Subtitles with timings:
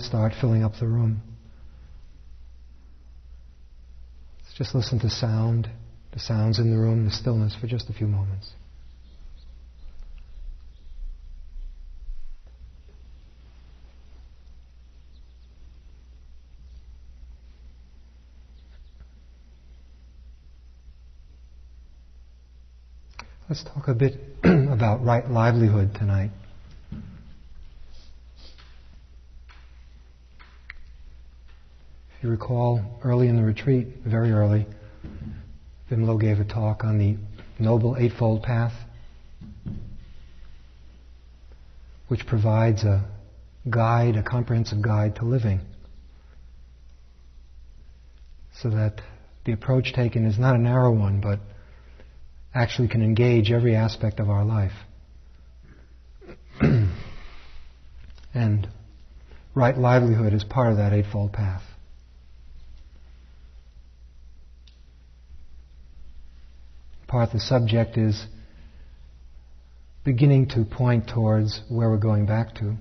[0.00, 1.22] start filling up the room.
[4.44, 5.68] Let's just listen to sound,
[6.12, 8.52] the sounds in the room, the stillness for just a few moments.
[23.48, 26.30] Let's talk a bit about right livelihood tonight.
[32.16, 34.66] If you recall, early in the retreat, very early,
[35.90, 37.16] Bimlo gave a talk on the
[37.62, 38.72] Noble Eightfold Path,
[42.08, 43.04] which provides a
[43.68, 45.60] guide, a comprehensive guide to living.
[48.62, 49.02] So that
[49.44, 51.40] the approach taken is not a narrow one, but
[52.54, 54.72] actually can engage every aspect of our life.
[58.32, 58.68] and
[59.54, 61.62] right livelihood is part of that Eightfold Path.
[67.16, 68.26] Part the subject is
[70.04, 72.76] beginning to point towards where we're going back to.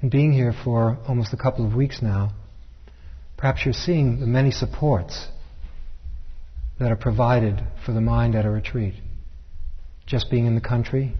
[0.00, 2.30] And being here for almost a couple of weeks now,
[3.36, 5.28] perhaps you're seeing the many supports
[6.80, 8.94] that are provided for the mind at a retreat.
[10.06, 11.14] Just being in the country,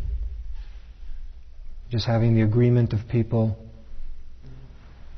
[1.91, 3.57] just having the agreement of people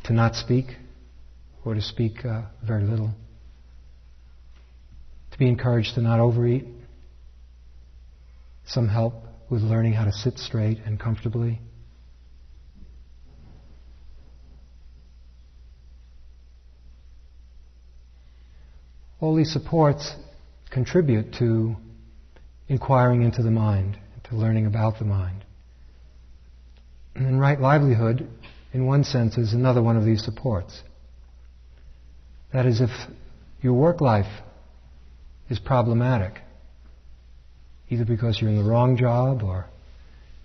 [0.04, 0.66] to not speak
[1.64, 3.12] or to speak uh, very little,
[5.32, 6.64] to be encouraged to not overeat,
[8.66, 9.14] some help
[9.50, 11.60] with learning how to sit straight and comfortably.
[19.20, 20.14] All these supports
[20.70, 21.76] contribute to
[22.68, 23.98] inquiring into the mind,
[24.28, 25.44] to learning about the mind.
[27.14, 28.28] And right livelihood,
[28.72, 30.82] in one sense, is another one of these supports.
[32.52, 32.90] That is, if
[33.60, 34.42] your work life
[35.48, 36.40] is problematic,
[37.88, 39.66] either because you're in the wrong job or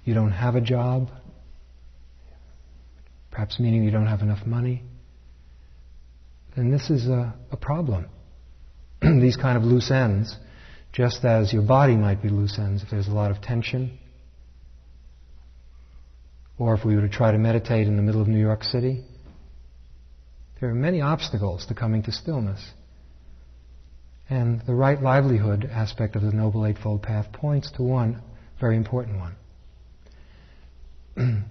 [0.04, 1.10] you don't have a job,
[3.32, 4.84] perhaps meaning you don't have enough money,
[6.56, 8.08] then this is a, a problem.
[9.02, 10.36] these kind of loose ends,
[10.92, 13.98] just as your body might be loose ends if there's a lot of tension.
[16.58, 19.04] Or if we were to try to meditate in the middle of New York City,
[20.60, 22.64] there are many obstacles to coming to stillness.
[24.30, 28.22] And the right livelihood aspect of the Noble Eightfold Path points to one
[28.64, 29.36] very important one.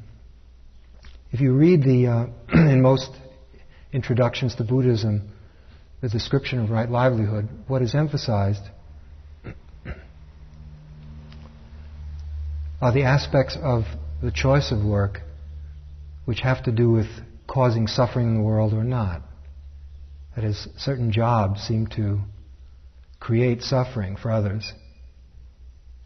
[1.31, 3.11] if you read the, uh, in most
[3.93, 5.29] introductions to Buddhism,
[6.01, 8.63] the description of right livelihood, what is emphasized
[12.81, 13.85] are the aspects of
[14.23, 15.21] the choice of work
[16.25, 17.09] which have to do with
[17.49, 19.23] causing suffering in the world or not.
[20.37, 22.21] That is, certain jobs seem to
[23.19, 24.73] create suffering for others.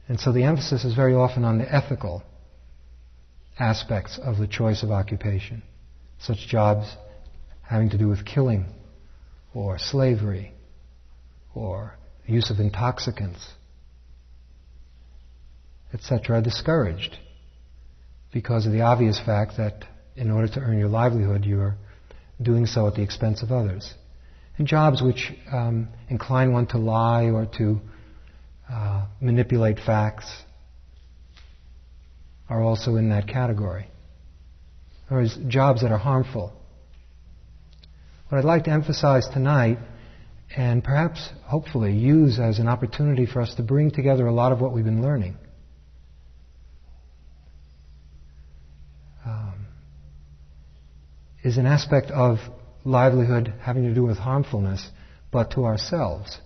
[0.08, 2.22] And so the emphasis is very often on the ethical
[3.58, 5.62] aspects of the choice of occupation.
[6.18, 6.96] Such jobs
[7.62, 8.66] having to do with killing
[9.54, 10.52] or slavery
[11.54, 11.96] or
[12.26, 13.46] use of intoxicants,
[15.92, 17.18] etc., are discouraged
[18.36, 21.74] because of the obvious fact that in order to earn your livelihood, you are
[22.42, 23.94] doing so at the expense of others.
[24.58, 27.80] And jobs which um, incline one to lie or to
[28.70, 30.30] uh, manipulate facts
[32.50, 33.88] are also in that category.
[35.10, 36.52] Or jobs that are harmful
[38.28, 39.78] what I'd like to emphasize tonight,
[40.54, 44.60] and perhaps hopefully use as an opportunity for us to bring together a lot of
[44.60, 45.38] what we've been learning,
[51.46, 52.38] is an aspect of
[52.84, 54.90] livelihood having to do with harmfulness,
[55.30, 56.40] but to ourselves.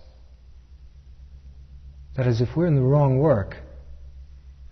[2.15, 3.55] That is, if we're in the wrong work,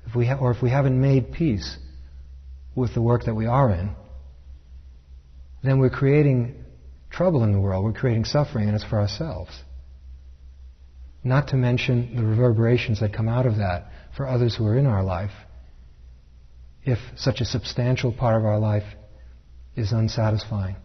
[0.06, 1.78] if we ha- or if we haven't made peace
[2.76, 3.96] with the work that we are in,
[5.64, 6.64] then we're creating
[7.10, 7.84] trouble in the world.
[7.84, 9.64] We're creating suffering, and it's for ourselves.
[11.24, 14.86] Not to mention the reverberations that come out of that for others who are in
[14.86, 15.34] our life.
[16.84, 18.84] If such a substantial part of our life
[19.80, 20.76] is unsatisfying.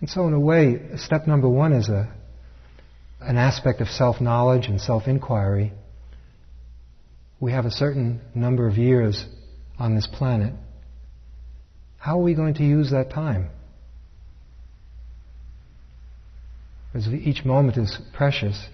[0.00, 2.14] And so, in a way, step number one is a,
[3.20, 5.72] an aspect of self knowledge and self inquiry.
[7.40, 9.26] We have a certain number of years
[9.78, 10.54] on this planet.
[11.98, 13.50] How are we going to use that time?
[16.94, 18.66] As each moment is precious,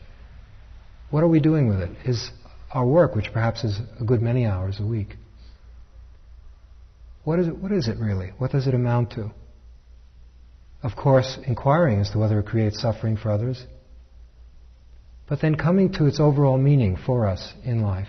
[1.11, 1.91] what are we doing with it?
[2.05, 2.31] Is
[2.75, 5.17] our work, which perhaps is a good many hours a week,
[7.23, 8.33] what is it, what is it really?
[8.37, 9.31] What does it amount to?
[10.83, 13.65] Of course, inquiring as to whether it creates suffering for others,
[15.27, 18.09] but then coming to its overall meaning for us in life.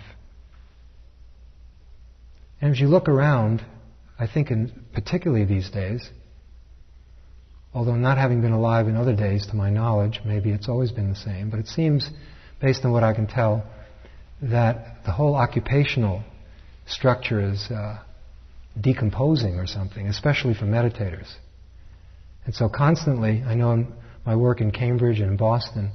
[2.60, 3.64] And as you look around,
[4.18, 6.10] I think in particularly these days,
[7.72, 11.08] although not having been alive in other days to my knowledge, maybe it's always been
[11.08, 12.10] the same, but it seems,
[12.60, 13.64] based on what I can tell,
[14.42, 16.22] that the whole occupational
[16.86, 17.98] structure is uh,
[18.80, 21.32] decomposing or something, especially for meditators.
[22.44, 23.92] And so constantly, I know in
[24.24, 25.90] my work in Cambridge and in Boston,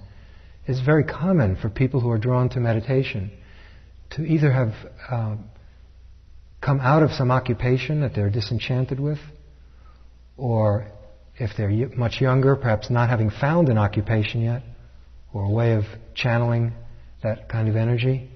[0.66, 3.32] it's very common for people who are drawn to meditation
[4.12, 4.74] to either have
[5.10, 5.36] uh,
[6.62, 9.20] come out of some occupation that they're disenchanted with,
[10.38, 10.88] or
[11.38, 14.62] if they're much younger, perhaps not having found an occupation yet,
[15.34, 15.84] or a way of
[16.14, 16.74] channeling
[17.24, 18.30] that kind of energy,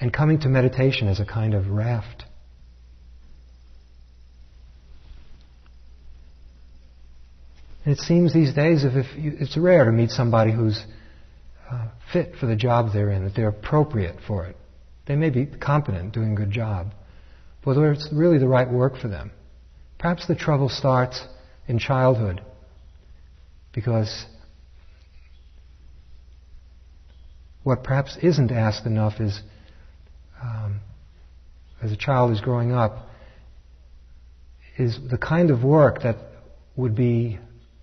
[0.00, 2.24] and coming to meditation as a kind of raft.
[7.84, 10.82] And it seems these days, if, if you, it's rare to meet somebody who's
[11.70, 14.56] uh, fit for the job they're in, that they're appropriate for it.
[15.06, 16.92] They may be competent, doing a good job,
[17.64, 19.32] but whether it's really the right work for them.
[19.98, 21.20] Perhaps the trouble starts
[21.68, 22.42] in childhood
[23.72, 24.24] because
[27.62, 29.40] what perhaps isn't asked enough is
[30.42, 30.80] um,
[31.82, 33.08] as a child is growing up
[34.78, 36.16] is the kind of work that
[36.76, 37.38] would be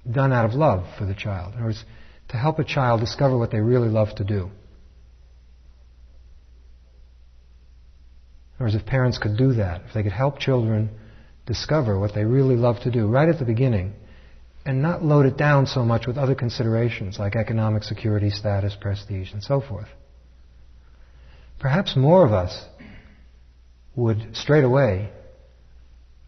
[0.09, 1.53] done out of love for the child.
[1.53, 1.83] In other words,
[2.29, 4.49] to help a child discover what they really love to do.
[8.59, 10.89] In other words, if parents could do that, if they could help children
[11.45, 13.93] discover what they really love to do right at the beginning,
[14.67, 19.31] and not load it down so much with other considerations like economic security, status, prestige,
[19.31, 19.87] and so forth.
[21.57, 22.65] Perhaps more of us
[23.95, 25.09] would straight away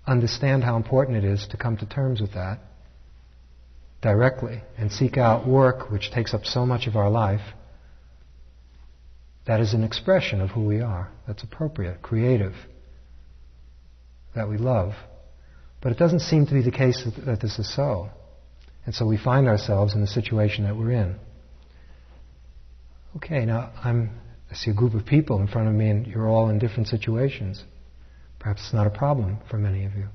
[0.07, 2.59] understand how important it is to come to terms with that
[4.01, 7.42] directly and seek out work which takes up so much of our life,
[9.47, 11.12] that is an expression of who we are.
[11.27, 12.53] That's appropriate, creative,
[14.33, 14.94] that we love.
[15.81, 18.12] But it doesn't seem to be the case that, that this is so.
[18.85, 21.15] And so we find ourselves in the situation that we're in.
[23.17, 24.11] Okay, now I'm,
[24.51, 26.87] I see a group of people in front of me and you're all in different
[26.87, 27.63] situations.
[28.39, 30.07] Perhaps it's not a problem for many of you.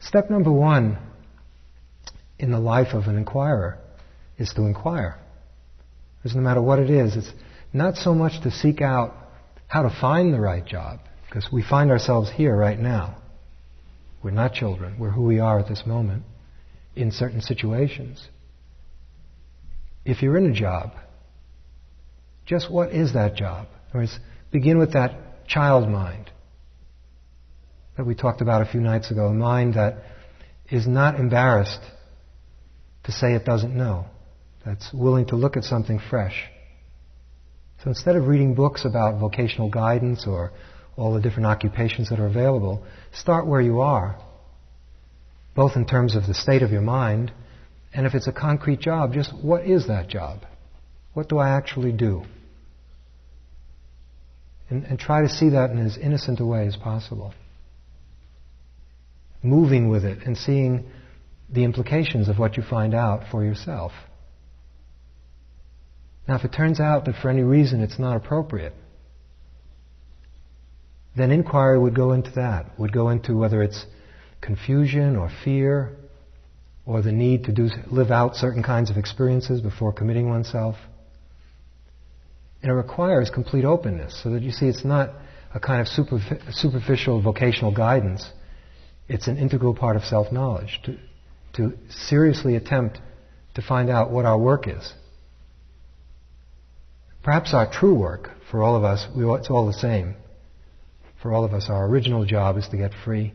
[0.00, 0.98] Step number one
[2.38, 3.78] in the life of an inquirer
[4.38, 5.18] is to inquire.
[6.16, 7.32] Because no matter what it is, it's
[7.72, 9.14] not so much to seek out
[9.68, 13.16] how to find the right job, because we find ourselves here right now.
[14.22, 16.24] We're not children, we're who we are at this moment
[16.94, 18.28] in certain situations.
[20.04, 20.92] If you're in a job,
[22.46, 23.68] just what is that job?
[23.94, 24.04] Or
[24.50, 26.30] begin with that child mind
[27.96, 30.02] that we talked about a few nights ago, a mind that
[30.70, 31.80] is not embarrassed
[33.04, 34.06] to say it doesn't know,
[34.64, 36.44] that's willing to look at something fresh.
[37.82, 40.52] So instead of reading books about vocational guidance or
[41.00, 44.20] all the different occupations that are available, start where you are,
[45.56, 47.32] both in terms of the state of your mind,
[47.94, 50.40] and if it's a concrete job, just what is that job?
[51.14, 52.24] What do I actually do?
[54.68, 57.32] And, and try to see that in as innocent a way as possible.
[59.42, 60.84] Moving with it and seeing
[61.50, 63.92] the implications of what you find out for yourself.
[66.28, 68.74] Now, if it turns out that for any reason it's not appropriate,
[71.16, 73.84] then inquiry would go into that, would go into whether it's
[74.40, 75.96] confusion or fear
[76.86, 80.76] or the need to do, live out certain kinds of experiences before committing oneself.
[82.62, 85.10] And it requires complete openness so that you see it's not
[85.54, 88.28] a kind of superficial vocational guidance.
[89.08, 90.80] It's an integral part of self-knowledge.
[90.84, 90.96] To,
[91.54, 92.98] to seriously attempt
[93.54, 94.92] to find out what our work is.
[97.22, 100.14] Perhaps our true work, for all of us, we, it's all the same.
[101.22, 103.32] For all of us, our original job is to get free.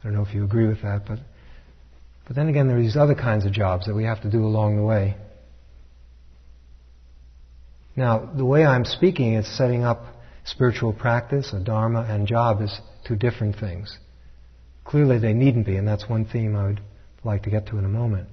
[0.00, 1.18] I don't know if you agree with that, but,
[2.26, 4.44] but then again, there are these other kinds of jobs that we have to do
[4.44, 5.16] along the way.
[7.96, 10.02] Now, the way I'm speaking is setting up
[10.44, 13.96] spiritual practice, a dharma, and job as two different things.
[14.84, 16.80] Clearly, they needn't be, and that's one theme I would
[17.24, 18.28] like to get to in a moment.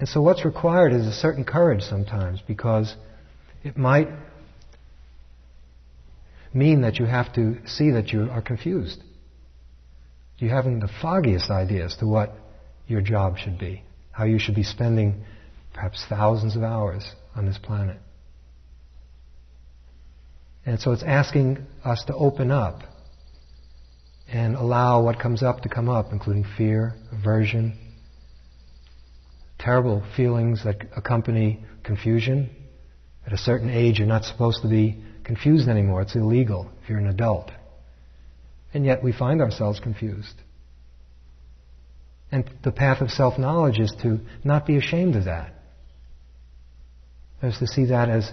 [0.00, 2.96] And so, what's required is a certain courage sometimes because
[3.62, 4.08] it might
[6.54, 9.02] mean that you have to see that you are confused.
[10.38, 12.34] You haven't the foggiest idea as to what
[12.86, 15.24] your job should be, how you should be spending
[15.72, 17.04] perhaps thousands of hours
[17.34, 17.96] on this planet.
[20.64, 22.82] And so it's asking us to open up
[24.28, 27.78] and allow what comes up to come up, including fear, aversion,
[29.58, 32.50] terrible feelings that accompany confusion.
[33.26, 36.02] At a certain age, you're not supposed to be confused anymore.
[36.02, 37.50] It's illegal if you're an adult.
[38.74, 40.34] And yet we find ourselves confused.
[42.30, 45.52] And the path of self knowledge is to not be ashamed of that.
[47.42, 48.30] Is to see that as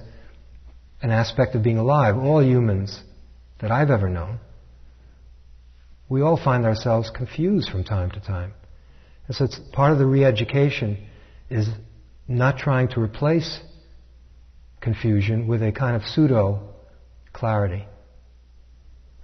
[1.01, 2.15] an aspect of being alive.
[2.15, 3.01] All humans
[3.59, 4.39] that I've ever known,
[6.07, 8.53] we all find ourselves confused from time to time.
[9.27, 11.07] And so it's part of the re-education
[11.49, 11.67] is
[12.27, 13.59] not trying to replace
[14.81, 16.68] confusion with a kind of pseudo
[17.33, 17.85] clarity.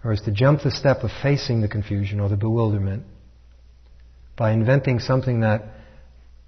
[0.04, 3.04] Or is to jump the step of facing the confusion or the bewilderment
[4.38, 5.64] by inventing something that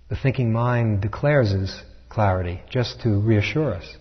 [0.09, 3.97] the thinking mind declares as clarity, just to reassure us.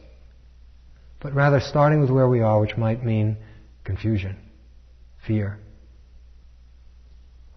[1.21, 3.39] But rather starting with where we are, which might mean
[3.85, 4.37] confusion,
[5.27, 5.59] fear,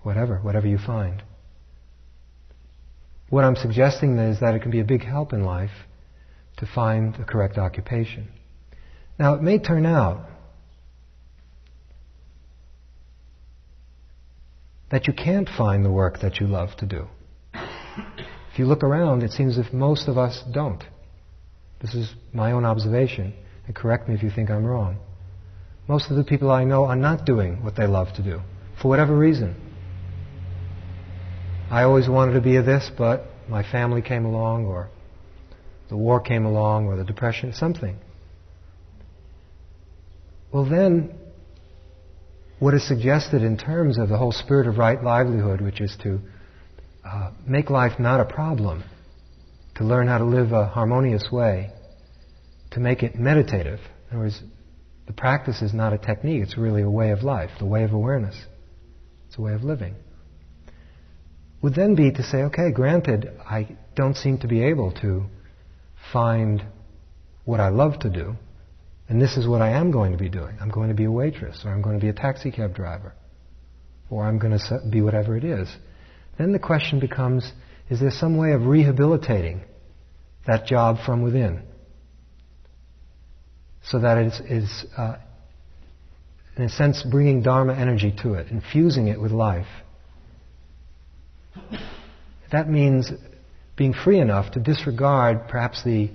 [0.01, 1.21] whatever, whatever you find.
[3.29, 5.85] What I'm suggesting is that it can be a big help in life
[6.57, 8.27] to find the correct occupation.
[9.19, 10.25] Now, it may turn out
[14.89, 17.07] that you can't find the work that you love to do.
[17.53, 20.81] If you look around, it seems as if most of us don't.
[21.81, 23.33] This is my own observation,
[23.67, 24.97] and correct me if you think I'm wrong.
[25.87, 28.41] Most of the people I know are not doing what they love to do,
[28.81, 29.55] for whatever reason.
[31.69, 34.89] I always wanted to be a this, but my family came along, or
[35.89, 37.97] the war came along, or the depression, something.
[40.51, 41.13] Well, then,
[42.57, 46.19] what is suggested in terms of the whole spirit of right livelihood, which is to
[47.05, 48.83] uh, make life not a problem,
[49.75, 51.69] to learn how to live a harmonious way,
[52.71, 53.79] to make it meditative.
[54.09, 54.41] In other words,
[55.05, 57.93] the practice is not a technique, it's really a way of life, the way of
[57.93, 58.35] awareness.
[59.27, 59.95] It's a way of living.
[61.61, 65.25] Would then be to say, okay, granted, I don't seem to be able to
[66.11, 66.63] find
[67.45, 68.35] what I love to do,
[69.09, 70.55] and this is what I am going to be doing.
[70.61, 73.13] I'm going to be a waitress, or I'm going to be a taxi cab driver,
[74.09, 75.67] or I'm going to be whatever it is.
[76.37, 77.51] Then the question becomes
[77.89, 79.63] is there some way of rehabilitating
[80.45, 81.63] that job from within?
[83.83, 85.15] So that it is, uh,
[86.55, 89.67] in a sense, bringing Dharma energy to it, infusing it with life.
[92.51, 93.11] That means
[93.75, 96.11] being free enough to disregard perhaps the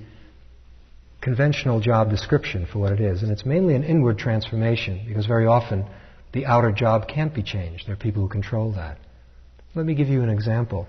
[1.24, 3.22] conventional job description for what it is.
[3.22, 5.86] And it's mainly an inward transformation because very often
[6.34, 7.86] the outer job can't be changed.
[7.86, 8.98] There are people who control that.
[9.74, 10.86] Let me give you an example,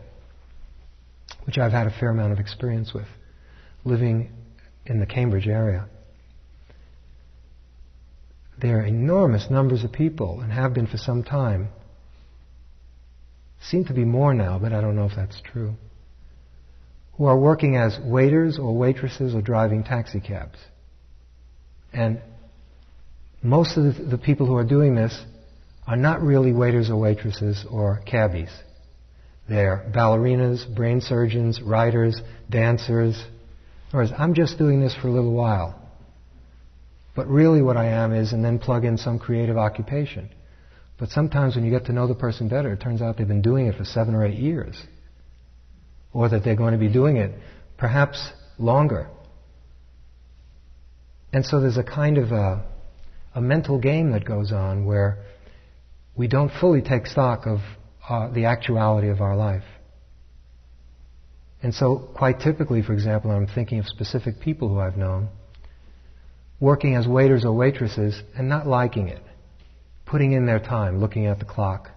[1.46, 3.08] which I've had a fair amount of experience with,
[3.86, 4.30] living
[4.86, 5.88] in the Cambridge area.
[8.62, 11.70] There are enormous numbers of people, and have been for some time.
[13.62, 15.76] Seem to be more now, but I don't know if that's true
[17.18, 20.58] who are working as waiters or waitresses or driving taxi cabs.
[21.94, 22.22] And
[23.42, 25.18] most of the, the, people who are doing this
[25.88, 28.50] are not really waiters or waitresses or cabbies.
[29.48, 32.20] They're ballerinas, brain surgeons, writers,
[32.50, 33.24] dancers.
[33.94, 35.80] Words, I'm just doing this for a little while.
[37.16, 40.30] But really what I am is, and then plug in some creative occupation.
[40.98, 43.42] But sometimes when you get to know the person better, it turns out they've been
[43.42, 44.76] doing it for seven or eight years
[46.16, 47.30] or that they're going to be doing it
[47.78, 49.10] perhaps longer.
[51.34, 52.64] And so there's a kind of a,
[53.36, 55.26] a mental game that goes on where
[56.16, 57.60] we don't fully take stock of
[58.10, 59.66] uh, the actuality of our life.
[61.62, 65.28] And so, quite typically, for example, I'm thinking of specific people who I've known,
[66.62, 69.22] working as waiters or waitresses and not liking it,
[70.06, 71.90] putting in their time, looking at the clock,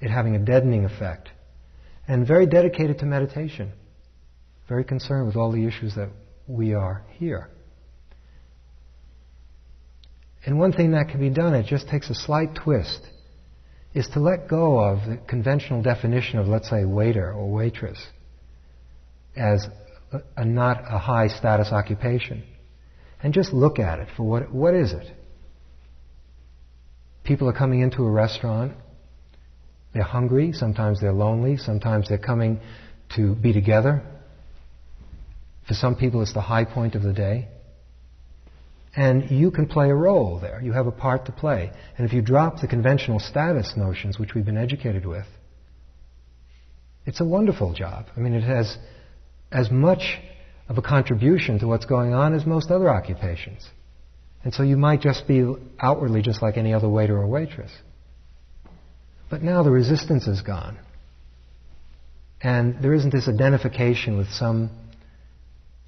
[0.00, 1.30] it having a deadening effect
[2.08, 3.72] and very dedicated to meditation,
[4.68, 6.08] very concerned with all the issues that
[6.46, 7.48] we are here.
[10.44, 13.00] And one thing that can be done, it just takes a slight twist,
[13.94, 17.98] is to let go of the conventional definition of, let's say, waiter or waitress
[19.34, 19.66] as
[20.12, 22.44] a, a not a high status occupation.
[23.22, 25.06] And just look at it for what, what is it?
[27.24, 28.74] People are coming into a restaurant
[29.96, 32.60] they're hungry, sometimes they're lonely, sometimes they're coming
[33.14, 34.02] to be together.
[35.66, 37.48] For some people, it's the high point of the day.
[38.94, 40.60] And you can play a role there.
[40.62, 41.70] You have a part to play.
[41.96, 45.24] And if you drop the conventional status notions which we've been educated with,
[47.06, 48.04] it's a wonderful job.
[48.14, 48.76] I mean, it has
[49.50, 50.18] as much
[50.68, 53.66] of a contribution to what's going on as most other occupations.
[54.44, 57.70] And so you might just be outwardly just like any other waiter or waitress.
[59.28, 60.78] But now the resistance is gone.
[62.40, 64.70] And there isn't this identification with some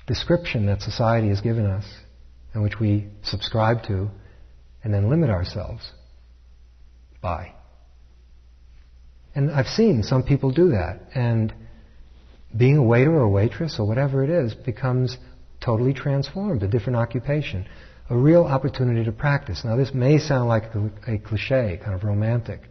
[0.06, 1.84] description that society has given us
[2.52, 4.08] and which we subscribe to
[4.82, 5.92] and then limit ourselves
[7.20, 7.52] by.
[9.34, 11.00] And I've seen some people do that.
[11.14, 11.54] And
[12.56, 15.16] being a waiter or a waitress or whatever it is becomes
[15.60, 17.66] totally transformed, a different occupation,
[18.08, 19.62] a real opportunity to practice.
[19.64, 20.64] Now, this may sound like
[21.06, 22.62] a cliche, kind of romantic,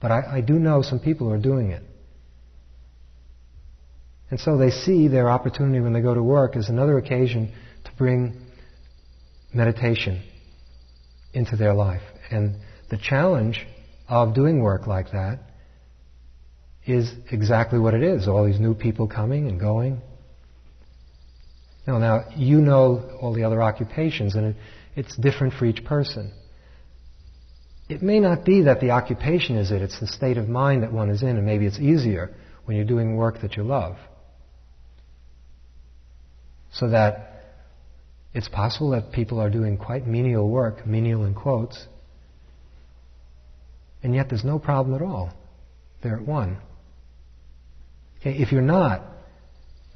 [0.00, 1.82] but I, I do know some people who are doing it.
[4.30, 7.52] And so they see their opportunity when they go to work as another occasion
[7.84, 8.38] to bring
[9.54, 10.22] meditation
[11.32, 12.02] into their life.
[12.30, 12.56] And
[12.90, 13.66] the challenge
[14.08, 15.40] of doing work like that
[16.86, 18.28] is exactly what it is.
[18.28, 20.00] All these new people coming and going.
[21.86, 24.56] Now, now you know all the other occupations, and it,
[24.94, 26.32] it's different for each person.
[27.88, 30.92] It may not be that the occupation is it, it's the state of mind that
[30.92, 32.30] one is in, and maybe it's easier
[32.66, 33.96] when you're doing work that you love.
[36.72, 37.44] So that
[38.34, 41.86] it's possible that people are doing quite menial work, menial in quotes,
[44.02, 45.32] and yet there's no problem at all.
[46.02, 46.58] They're at one.
[48.22, 49.02] If you're not,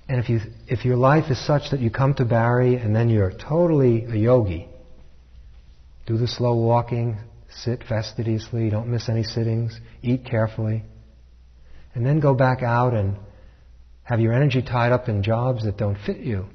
[0.08, 3.08] and if, you, if your life is such that you come to Barre and then
[3.08, 4.68] you're totally a yogi,
[6.06, 7.18] do the slow walking,
[7.56, 10.85] sit fastidiously, don't miss any sittings, eat carefully,
[11.94, 13.16] and then go back out and
[14.04, 16.47] have your energy tied up in jobs that don't fit you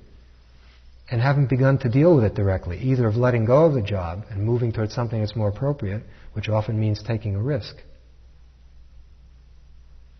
[1.10, 4.24] and haven't begun to deal with it directly, either of letting go of the job
[4.30, 7.76] and moving towards something that's more appropriate, which often means taking a risk,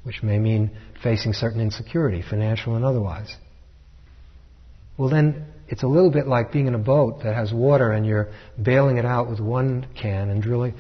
[0.04, 0.72] which may mean
[1.04, 3.36] facing certain insecurity, financial and otherwise.
[4.98, 8.06] Well, then it's a little bit like being in a boat that has water and
[8.06, 8.30] you're
[8.62, 10.74] bailing it out with one can and drilling,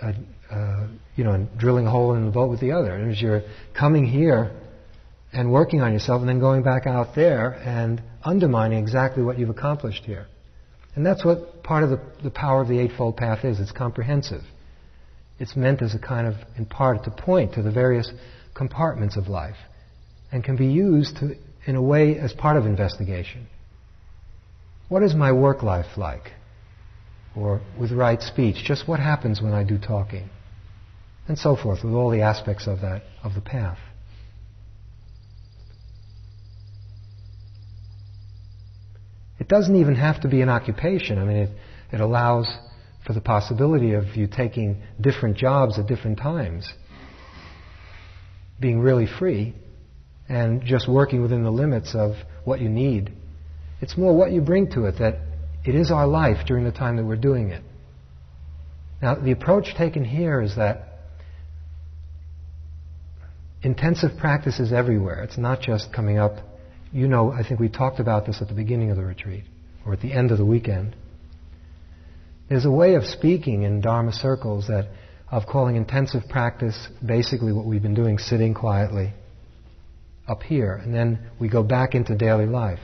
[0.00, 0.12] uh,
[0.50, 2.94] uh, you know, and drilling a hole in the boat with the other.
[2.94, 3.42] And as you're
[3.78, 4.52] coming here
[5.32, 9.50] and working on yourself and then going back out there and undermining exactly what you've
[9.50, 10.26] accomplished here.
[10.94, 13.60] And that's what part of the, the power of the Eightfold Path is.
[13.60, 14.42] It's comprehensive.
[15.38, 18.10] It's meant as a kind of, in part, to point to the various
[18.54, 19.56] compartments of life
[20.30, 21.34] and can be used to,
[21.66, 23.46] in a way as part of investigation.
[24.92, 26.32] What is my work life like?
[27.34, 30.28] Or with right speech, just what happens when I do talking?
[31.26, 33.78] And so forth, with all the aspects of that, of the path.
[39.40, 41.18] It doesn't even have to be an occupation.
[41.18, 41.50] I mean, it,
[41.90, 42.54] it allows
[43.06, 46.70] for the possibility of you taking different jobs at different times,
[48.60, 49.54] being really free,
[50.28, 52.12] and just working within the limits of
[52.44, 53.21] what you need.
[53.82, 55.18] It's more what you bring to it that
[55.66, 57.62] it is our life during the time that we're doing it.
[59.02, 60.88] Now, the approach taken here is that
[63.62, 65.22] intensive practice is everywhere.
[65.22, 66.38] It's not just coming up
[66.92, 69.44] you know, I think we talked about this at the beginning of the retreat,
[69.86, 70.94] or at the end of the weekend.
[72.48, 74.88] There's a way of speaking in Dharma circles that
[75.30, 79.14] of calling intensive practice basically what we've been doing, sitting quietly
[80.28, 82.80] up here, and then we go back into daily life.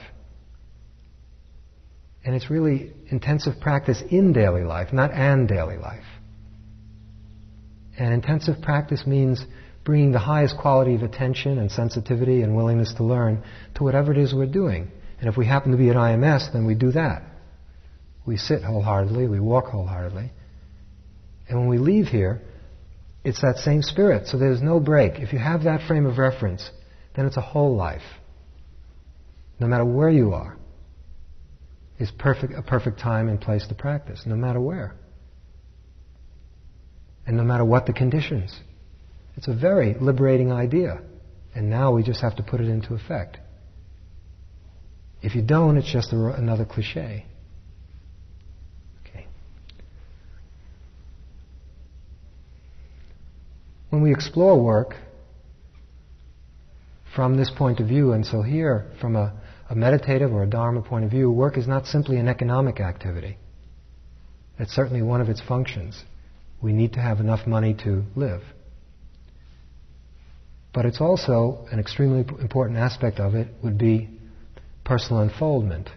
[2.28, 6.04] And it's really intensive practice in daily life, not and daily life.
[7.98, 9.42] And intensive practice means
[9.82, 13.42] bringing the highest quality of attention and sensitivity and willingness to learn
[13.76, 14.90] to whatever it is we're doing.
[15.20, 17.22] And if we happen to be at IMS, then we do that.
[18.26, 20.30] We sit wholeheartedly, we walk wholeheartedly.
[21.48, 22.42] And when we leave here,
[23.24, 24.26] it's that same spirit.
[24.26, 25.14] So there's no break.
[25.14, 26.70] If you have that frame of reference,
[27.16, 28.04] then it's a whole life.
[29.58, 30.57] No matter where you are,
[31.98, 34.94] is perfect, a perfect time and place to practice, no matter where.
[37.26, 38.58] And no matter what the conditions.
[39.36, 41.00] It's a very liberating idea.
[41.54, 43.38] And now we just have to put it into effect.
[45.22, 47.26] If you don't, it's just a, another cliche.
[49.04, 49.26] Okay.
[53.90, 54.94] When we explore work
[57.14, 59.32] from this point of view, and so here, from a,
[59.68, 63.38] a meditative or a Dharma point of view, work is not simply an economic activity.
[64.58, 66.02] It's certainly one of its functions.
[66.62, 68.42] We need to have enough money to live.
[70.72, 74.08] But it's also an extremely important aspect of it would be
[74.84, 75.90] personal unfoldment.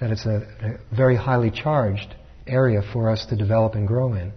[0.00, 2.14] that it's a, a very highly charged
[2.46, 4.32] area for us to develop and grow in.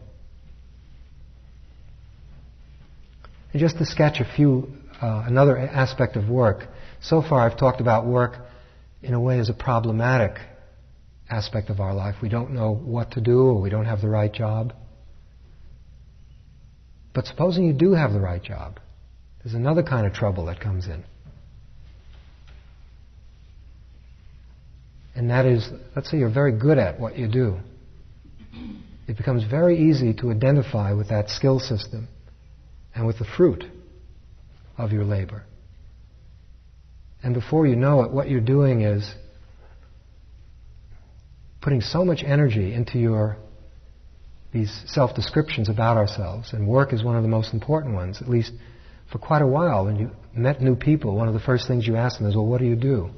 [3.51, 6.67] And just to sketch a few, uh, another aspect of work.
[7.01, 8.37] So far, I've talked about work
[9.01, 10.39] in a way as a problematic
[11.29, 12.15] aspect of our life.
[12.21, 14.73] We don't know what to do, or we don't have the right job.
[17.13, 18.79] But supposing you do have the right job,
[19.43, 21.03] there's another kind of trouble that comes in.
[25.15, 27.57] And that is, let's say you're very good at what you do.
[29.07, 32.07] It becomes very easy to identify with that skill system
[32.93, 33.63] and with the fruit
[34.77, 35.43] of your labor.
[37.23, 39.13] And before you know it, what you're doing is
[41.61, 43.37] putting so much energy into your
[44.53, 48.53] these self-descriptions about ourselves, and work is one of the most important ones, at least
[49.11, 49.85] for quite a while.
[49.85, 52.45] When you met new people, one of the first things you ask them is, well,
[52.45, 53.09] what do you do?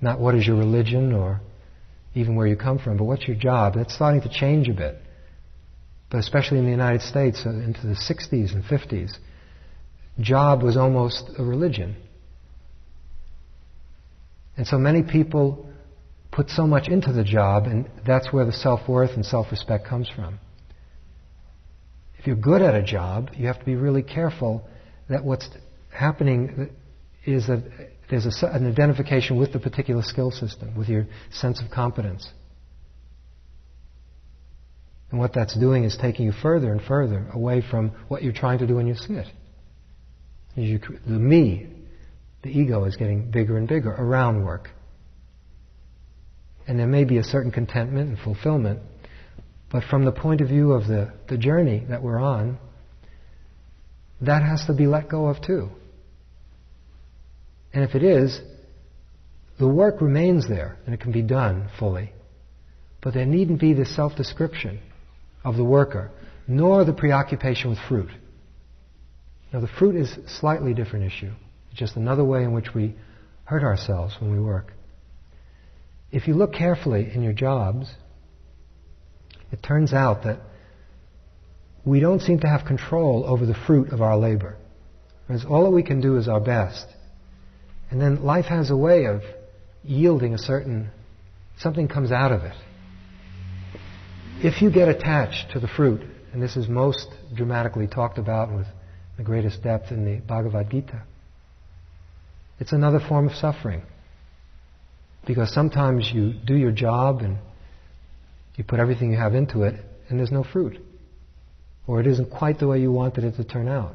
[0.00, 1.40] Not what is your religion or
[2.14, 3.74] even where you come from, but what's your job?
[3.76, 4.96] That's starting to change a bit.
[6.10, 9.16] But especially in the United States, uh, into the 60s and 50s,
[10.20, 11.96] job was almost a religion.
[14.56, 15.66] And so many people
[16.30, 19.86] put so much into the job, and that's where the self worth and self respect
[19.86, 20.38] comes from.
[22.18, 24.66] If you're good at a job, you have to be really careful
[25.08, 25.48] that what's
[25.90, 26.70] happening
[27.26, 27.62] is that
[28.10, 32.28] there's a, an identification with the particular skill system, with your sense of competence.
[35.10, 38.58] And what that's doing is taking you further and further away from what you're trying
[38.58, 39.26] to do when you sit.
[40.56, 41.68] You, the me,
[42.44, 44.70] the ego, is getting bigger and bigger around work.
[46.68, 48.80] And there may be a certain contentment and fulfillment,
[49.72, 52.58] but from the point of view of the, the journey that we're on,
[54.20, 55.70] that has to be let go of too.
[57.72, 58.40] And if it is,
[59.58, 62.12] the work remains there and it can be done fully.
[63.02, 64.80] But there needn't be the self description
[65.44, 66.10] of the worker,
[66.46, 68.10] nor the preoccupation with fruit.
[69.52, 71.32] Now, the fruit is a slightly different issue.
[71.74, 72.94] It's just another way in which we
[73.46, 74.72] hurt ourselves when we work.
[76.12, 77.92] If you look carefully in your jobs,
[79.50, 80.38] it turns out that
[81.84, 84.56] we don't seem to have control over the fruit of our labor.
[85.26, 86.86] Whereas all that we can do is our best.
[87.90, 89.22] And then life has a way of
[89.82, 90.92] yielding a certain,
[91.58, 92.54] something comes out of it.
[94.44, 98.68] If you get attached to the fruit, and this is most dramatically talked about with
[99.16, 101.02] the greatest depth in the Bhagavad Gita,
[102.58, 103.82] it's another form of suffering.
[105.26, 107.38] Because sometimes you do your job and
[108.56, 109.74] you put everything you have into it,
[110.08, 110.78] and there's no fruit.
[111.86, 113.94] Or it isn't quite the way you wanted it to turn out.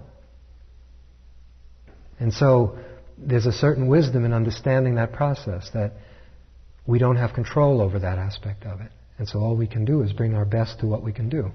[2.19, 2.78] And so
[3.17, 5.93] there's a certain wisdom in understanding that process that
[6.86, 8.91] we don't have control over that aspect of it.
[9.17, 11.52] And so all we can do is bring our best to what we can do.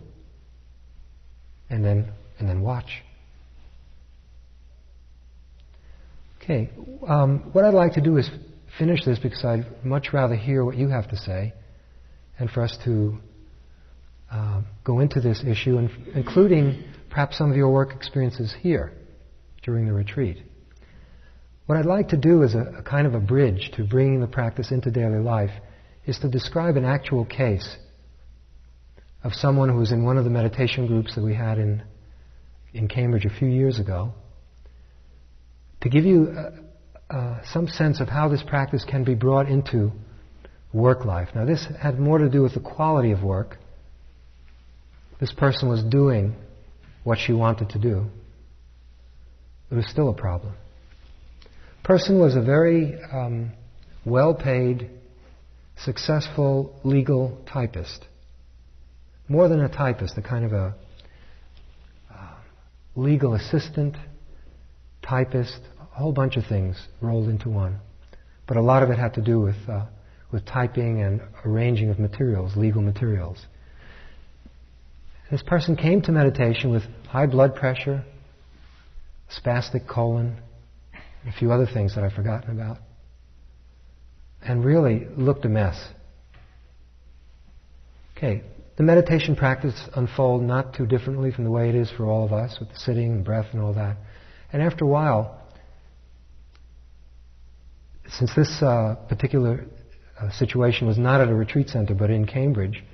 [1.68, 3.02] And then and then watch.
[6.44, 6.68] Okay,
[7.08, 8.28] um, what I'd like to do is
[8.78, 11.54] finish this because I'd much rather hear what you have to say
[12.38, 13.18] and for us to
[14.30, 18.92] uh, go into this issue, and, including perhaps some of your work experiences here
[19.62, 20.36] during the retreat.
[21.64, 24.26] What I'd like to do as a, a kind of a bridge to bringing the
[24.26, 25.52] practice into daily life
[26.04, 27.78] is to describe an actual case
[29.22, 31.82] of someone who was in one of the meditation groups that we had in,
[32.74, 34.12] in Cambridge a few years ago,
[35.84, 39.92] to give you uh, uh, some sense of how this practice can be brought into
[40.72, 41.28] work life.
[41.34, 43.58] Now, this had more to do with the quality of work.
[45.20, 46.34] This person was doing
[47.04, 48.06] what she wanted to do.
[49.70, 50.54] It was still a problem.
[51.82, 53.52] Person was a very um,
[54.06, 54.90] well paid,
[55.76, 58.06] successful legal typist.
[59.28, 60.74] More than a typist, a kind of a
[62.10, 62.34] uh,
[62.96, 63.96] legal assistant,
[65.06, 65.60] typist,
[65.94, 67.78] a whole bunch of things rolled into one.
[68.46, 69.86] But a lot of it had to do with, uh,
[70.32, 73.38] with typing and arranging of materials, legal materials.
[75.30, 78.04] This person came to meditation with high blood pressure,
[79.30, 80.36] spastic colon,
[81.26, 82.78] a few other things that I've forgotten about,
[84.42, 85.82] and really looked a mess.
[88.16, 88.42] Okay,
[88.76, 92.32] the meditation practice unfold not too differently from the way it is for all of
[92.32, 93.96] us, with the sitting and breath and all that.
[94.52, 95.40] And after a while,
[98.08, 99.64] since this uh, particular
[100.20, 102.84] uh, situation was not at a retreat center but in Cambridge,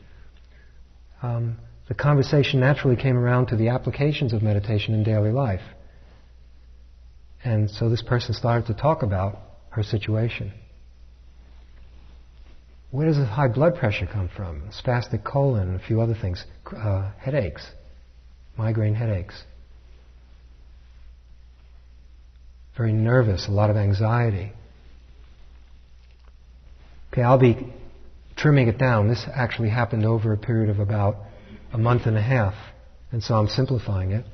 [1.23, 1.57] um,
[1.89, 5.63] the conversation naturally came around to the applications of meditation in daily life.
[7.45, 9.39] And so this person started to talk about
[9.71, 10.53] her situation.
[12.91, 14.71] Where does the high blood pressure come from?
[14.71, 16.45] Spastic colon and a few other things.
[16.67, 17.67] Uh, headaches,
[18.57, 19.43] migraine headaches.
[22.77, 24.53] Very nervous, a lot of anxiety.
[27.13, 27.73] Okay, I'll be
[28.37, 29.09] trimming it down.
[29.09, 31.17] This actually happened over a period of about
[31.73, 32.55] a month and a half,
[33.11, 34.25] and so I'm simplifying it.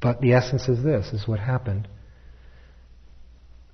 [0.00, 1.88] But the essence is this, is what happened.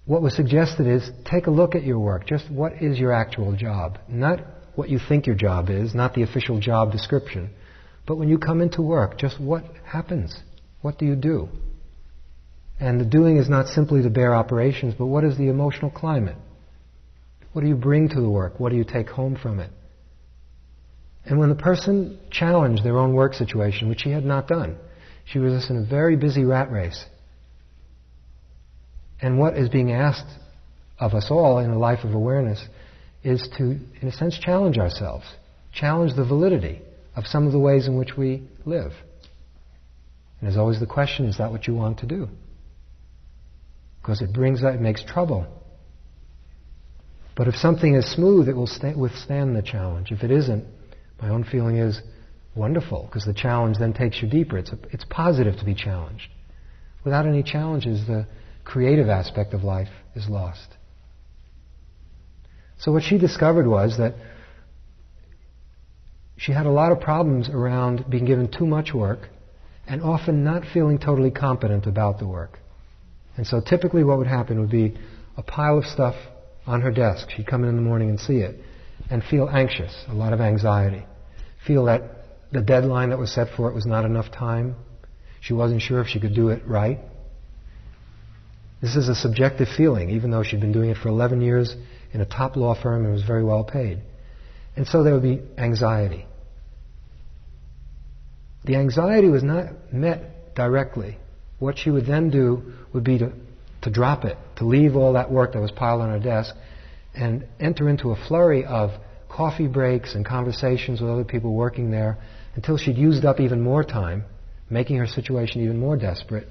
[0.05, 2.27] What was suggested is take a look at your work.
[2.27, 3.99] Just what is your actual job?
[4.09, 4.41] Not
[4.77, 7.51] what you think your job is, not the official job description.
[8.07, 10.37] But when you come into work, just what happens?
[10.81, 11.49] What do you do?
[12.79, 16.37] And the doing is not simply to bear operations, but what is the emotional climate?
[17.57, 18.61] What do you bring to the work?
[18.61, 19.71] What do you take home from it?
[21.25, 24.77] And when the person challenged their own work situation, which she had not done,
[25.25, 27.03] she was just in a very busy rat race.
[29.23, 30.29] And what is being asked
[30.99, 32.63] of us all in a life of awareness
[33.25, 33.65] is to,
[34.03, 35.25] in a sense, challenge ourselves,
[35.73, 36.83] challenge the validity
[37.15, 38.93] of some of the ways in which we live.
[40.41, 42.29] And there's always the question, is that what you want to do?
[44.03, 45.47] Because it brings that, it makes trouble.
[47.37, 50.11] But if something is smooth, it will withstand the challenge.
[50.11, 50.65] If it isn't,
[51.21, 52.01] my own feeling is
[52.55, 54.57] wonderful, because the challenge then takes you deeper.
[54.57, 56.31] It's, a, it's positive to be challenged.
[57.05, 58.27] Without any challenges, the
[58.65, 60.67] creative aspect of life is lost.
[62.79, 64.15] So what she discovered was that
[66.39, 69.29] she had a lot of problems around being given too much work
[69.87, 72.59] and often not feeling totally competent about the work.
[73.37, 74.97] And so typically what would happen would be
[75.37, 76.15] a pile of stuff
[76.67, 77.29] on her desk.
[77.31, 78.57] She'd come in in the morning and see it
[79.11, 81.05] and feel anxious, a lot of anxiety.
[81.67, 82.03] Feel that
[82.53, 84.77] the deadline that was set for it was not enough time.
[85.41, 86.99] She wasn't sure if she could do it right.
[88.81, 91.75] This is a subjective feeling, even though she'd been doing it for 11 years
[92.13, 94.01] in a top law firm and was very well paid.
[94.77, 96.27] And so there would be anxiety.
[98.65, 101.19] The anxiety was not met directly.
[101.59, 103.33] What she would then do would be to
[103.87, 106.55] to drop it, to leave all that work that was piled on her desk,
[107.15, 108.91] and enter into a flurry of
[109.29, 112.19] coffee breaks and conversations with other people working there
[112.55, 114.25] until she'd used up even more time,
[114.71, 116.49] making her situation even more desperate.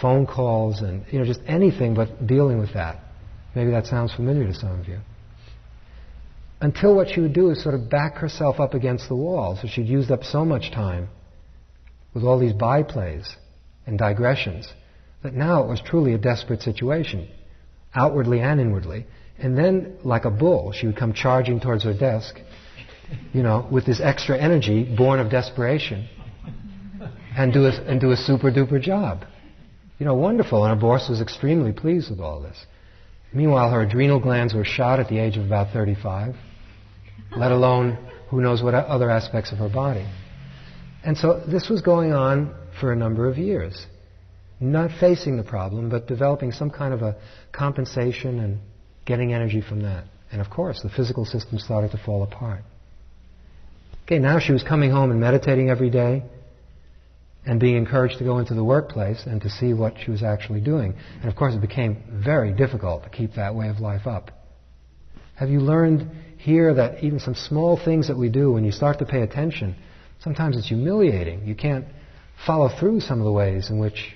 [0.00, 3.00] Phone calls and, you know, just anything but dealing with that.
[3.54, 4.98] Maybe that sounds familiar to some of you.
[6.60, 9.58] Until what she would do is sort of back herself up against the wall.
[9.60, 11.08] So she'd used up so much time
[12.14, 13.26] with all these byplays
[13.86, 14.72] and digressions
[15.22, 17.28] but now it was truly a desperate situation,
[17.94, 19.06] outwardly and inwardly.
[19.38, 22.38] And then, like a bull, she would come charging towards her desk,
[23.32, 26.08] you know, with this extra energy born of desperation,
[27.36, 29.24] and do a, and do a super duper job.
[29.98, 30.64] You know, wonderful.
[30.64, 32.56] And her boss was extremely pleased with all this.
[33.32, 36.34] Meanwhile, her adrenal glands were shot at the age of about 35,
[37.36, 37.98] let alone
[38.28, 40.06] who knows what other aspects of her body.
[41.04, 43.86] And so this was going on for a number of years
[44.60, 47.16] not facing the problem, but developing some kind of a
[47.52, 48.58] compensation and
[49.04, 50.04] getting energy from that.
[50.32, 52.62] And of course, the physical system started to fall apart.
[54.04, 56.22] Okay, now she was coming home and meditating every day
[57.44, 60.60] and being encouraged to go into the workplace and to see what she was actually
[60.60, 60.94] doing.
[61.20, 64.30] And of course, it became very difficult to keep that way of life up.
[65.36, 68.98] Have you learned here that even some small things that we do, when you start
[68.98, 69.76] to pay attention,
[70.20, 71.46] sometimes it's humiliating.
[71.46, 71.86] You can't
[72.46, 74.15] follow through some of the ways in which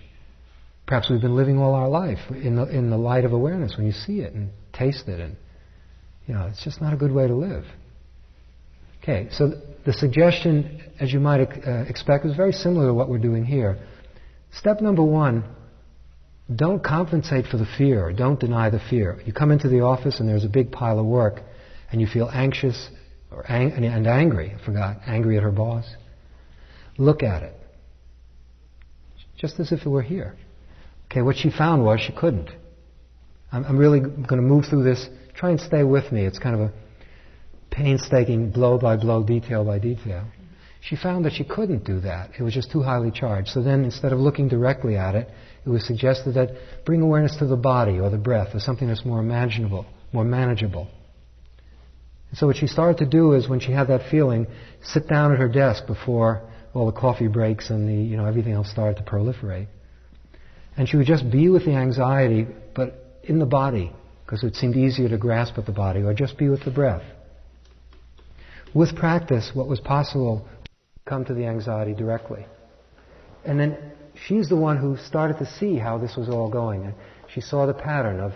[0.91, 3.87] Perhaps we've been living all our life in the, in the light of awareness when
[3.87, 5.37] you see it and taste it, and
[6.27, 7.65] you know, it's just not a good way to live.
[9.01, 9.53] Okay, so
[9.87, 13.79] the suggestion, as you might uh, expect, is very similar to what we're doing here.
[14.53, 15.45] Step number one
[16.57, 19.21] don't compensate for the fear, don't deny the fear.
[19.25, 21.41] You come into the office and there's a big pile of work,
[21.93, 22.91] and you feel anxious
[23.31, 25.85] or ang- and angry, I forgot, angry at her boss.
[26.99, 27.55] Look at it.
[29.39, 30.35] Just as if it were here.
[31.11, 32.51] Okay, what she found was she couldn't.
[33.51, 35.09] I'm, I'm really going to move through this.
[35.35, 36.25] Try and stay with me.
[36.25, 36.73] It's kind of a
[37.71, 40.25] painstaking blow by blow, detail by detail.
[40.83, 42.31] She found that she couldn't do that.
[42.39, 43.49] It was just too highly charged.
[43.49, 45.29] So then, instead of looking directly at it,
[45.67, 46.51] it was suggested that
[46.87, 50.89] bring awareness to the body or the breath or something that's more imaginable, more manageable.
[52.31, 54.47] And so what she started to do is, when she had that feeling,
[54.83, 58.53] sit down at her desk before all the coffee breaks and the, you know, everything
[58.53, 59.67] else started to proliferate.
[60.81, 63.93] And she would just be with the anxiety, but in the body,
[64.25, 67.03] because it seemed easier to grasp at the body, or just be with the breath.
[68.73, 70.49] With practice, what was possible
[71.05, 72.47] come to the anxiety directly.
[73.45, 73.77] And then
[74.27, 76.87] she's the one who started to see how this was all going.
[76.87, 76.95] And
[77.29, 78.33] she saw the pattern of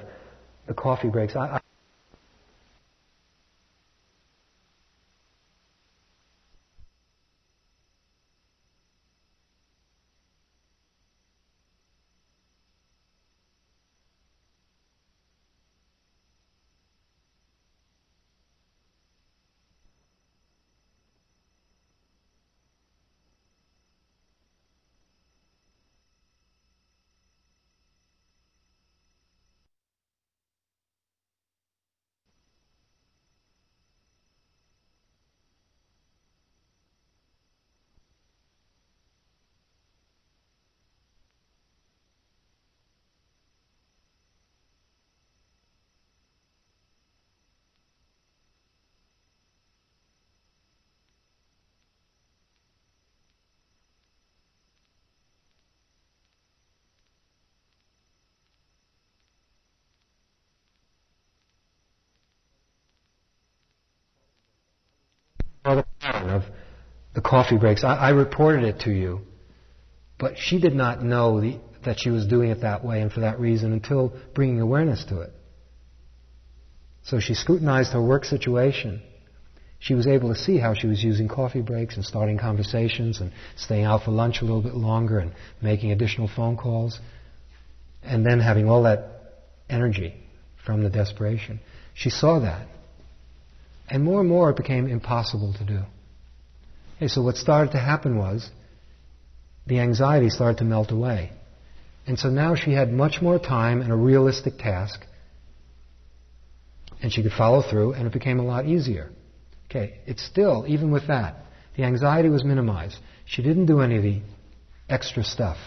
[0.66, 1.34] the coffee breaks.
[1.36, 1.62] I,
[65.64, 67.84] the coffee breaks.
[67.84, 69.20] I, I reported it to you,
[70.18, 73.20] but she did not know the, that she was doing it that way and for
[73.20, 75.32] that reason until bringing awareness to it.
[77.04, 79.02] So she scrutinized her work situation.
[79.78, 83.32] She was able to see how she was using coffee breaks and starting conversations and
[83.56, 86.98] staying out for lunch a little bit longer and making additional phone calls
[88.02, 90.14] and then having all that energy
[90.64, 91.60] from the desperation.
[91.92, 92.66] She saw that.
[93.88, 97.08] And more and more it became impossible to do.
[97.08, 98.48] So what started to happen was
[99.66, 101.32] the anxiety started to melt away.
[102.06, 105.04] And so now she had much more time and a realistic task.
[107.02, 109.10] And she could follow through, and it became a lot easier.
[109.66, 111.36] Okay, it's still, even with that,
[111.76, 112.96] the anxiety was minimized.
[113.26, 114.22] She didn't do any of the
[114.88, 115.58] extra stuff.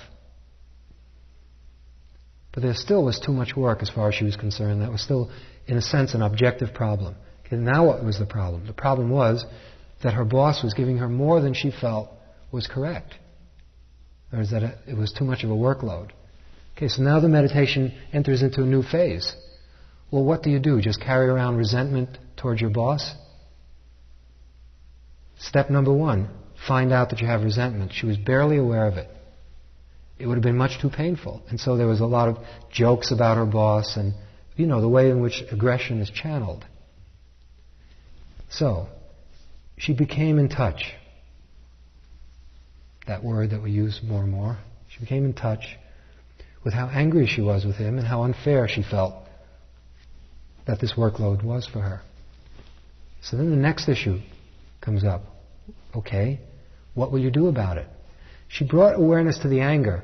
[2.54, 4.82] But there still was too much work as far as she was concerned.
[4.82, 5.30] That was still,
[5.68, 7.16] in a sense, an objective problem.
[7.48, 8.68] Okay, now what was the problem?
[8.68, 9.46] The problem was
[10.04, 12.10] that her boss was giving her more than she felt
[12.52, 13.16] was correct.
[14.34, 16.10] Or is that it was too much of a workload.
[16.76, 19.36] Okay, so now the meditation enters into a new phase.
[20.12, 20.82] Well, what do you do?
[20.82, 23.14] Just carry around resentment towards your boss?
[25.40, 26.30] Step number one,
[26.68, 27.92] find out that you have resentment.
[27.94, 29.10] She was barely aware of it.
[30.20, 31.44] It would have been much too painful.
[31.50, 32.38] And so there was a lot of
[32.72, 34.14] jokes about her boss and,
[34.56, 36.66] you know, the way in which aggression is channeled.
[38.50, 38.88] So,
[39.78, 40.94] she became in touch.
[43.08, 44.58] That word that we use more and more.
[44.90, 45.78] She became in touch
[46.64, 49.14] with how angry she was with him and how unfair she felt
[50.66, 52.02] that this workload was for her.
[53.22, 54.20] So then the next issue
[54.82, 55.24] comes up.
[55.96, 56.40] Okay,
[56.94, 57.88] what will you do about it?
[58.48, 60.04] She brought awareness to the anger,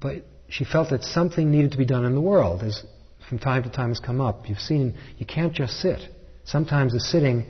[0.00, 2.84] but she felt that something needed to be done in the world, as
[3.28, 4.48] from time to time has come up.
[4.48, 6.00] You've seen you can't just sit.
[6.44, 7.46] Sometimes the sitting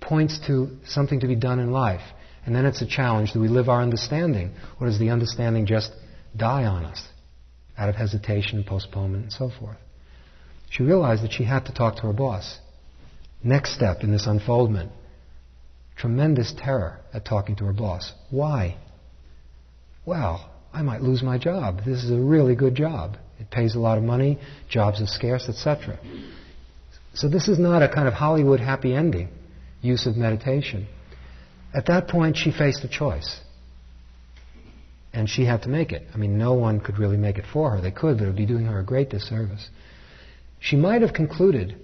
[0.00, 2.02] points to something to be done in life.
[2.46, 3.32] And then it's a challenge.
[3.32, 4.52] Do we live our understanding?
[4.80, 5.92] Or does the understanding just
[6.36, 7.02] die on us
[7.78, 9.78] out of hesitation, postponement, and so forth?
[10.70, 12.58] She realized that she had to talk to her boss.
[13.42, 14.90] Next step in this unfoldment
[15.96, 18.12] tremendous terror at talking to her boss.
[18.30, 18.76] Why?
[20.04, 21.78] Well, I might lose my job.
[21.86, 23.16] This is a really good job.
[23.38, 25.98] It pays a lot of money, jobs are scarce, etc.
[27.14, 29.28] So this is not a kind of Hollywood happy ending
[29.80, 30.86] use of meditation.
[31.72, 33.40] At that point, she faced a choice.
[35.12, 36.08] And she had to make it.
[36.12, 37.80] I mean, no one could really make it for her.
[37.80, 39.68] They could, but it would be doing her a great disservice.
[40.58, 41.76] She might have concluded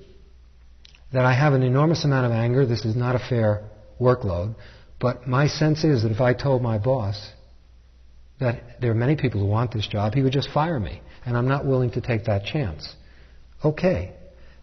[1.12, 3.62] that I have an enormous amount of anger, this is not a fair
[4.00, 4.54] workload,
[5.00, 7.30] but my sense is that if I told my boss
[8.40, 11.36] that there are many people who want this job, he would just fire me, and
[11.36, 12.94] I'm not willing to take that chance.
[13.64, 14.14] Okay.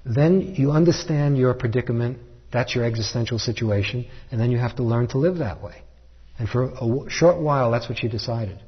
[0.07, 2.19] Then you understand your predicament
[2.51, 5.81] that's your existential situation, and then you have to learn to live that way.
[6.39, 8.59] And for a short while, that's what she decided.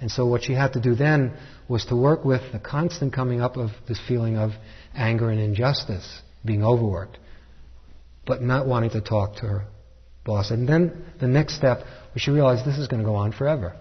[0.00, 1.36] And so what she had to do then
[1.68, 4.52] was to work with the constant coming up of this feeling of
[4.94, 7.18] anger and injustice, being overworked,
[8.26, 9.64] but not wanting to talk to her
[10.24, 10.50] boss.
[10.50, 11.84] And then the next step
[12.14, 13.76] was she realized this is going to go on forever.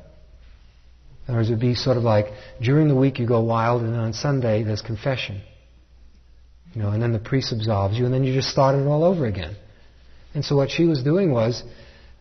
[1.28, 2.28] In other words, it would be sort of like
[2.62, 5.41] during the week you go wild, and then on Sunday there's confession.
[6.74, 9.03] You know, and then the priest absolves you, and then you just start it all
[9.03, 9.55] over again.
[10.34, 11.63] And so what she was doing was,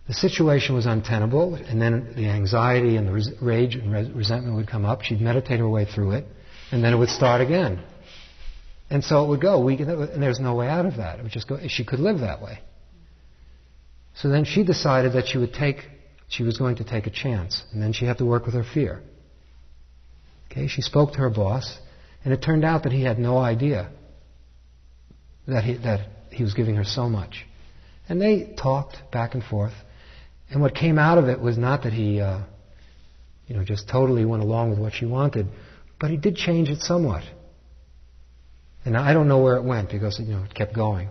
[0.09, 4.57] the situation was untenable, and then the anxiety and the res- rage and res- resentment
[4.57, 5.03] would come up.
[5.03, 6.27] She'd meditate her way through it,
[6.73, 7.81] and then it would start again.
[8.91, 9.61] And so it would go.
[9.61, 11.21] We, and there's no way out of that.
[11.21, 11.59] It would just go.
[11.69, 12.59] She could live that way.
[14.17, 15.89] So then she decided that she would take,
[16.29, 18.65] she was going to take a chance, and then she had to work with her
[18.65, 19.01] fear.
[20.51, 21.79] Okay, she spoke to her boss,
[22.25, 23.93] and it turned out that he had no idea
[25.51, 27.47] that he, that he was giving her so much.
[28.09, 29.75] And they talked back and forth.
[30.51, 32.41] And what came out of it was not that he, uh,
[33.47, 35.47] you know, just totally went along with what she wanted,
[36.01, 37.23] but he did change it somewhat.
[38.85, 41.09] And I don't know where it went because, you know, it kept going.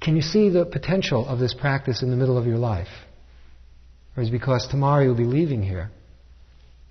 [0.00, 2.88] Can you see the potential of this practice in the middle of your life?
[4.16, 5.90] Or is because tomorrow you'll be leaving here?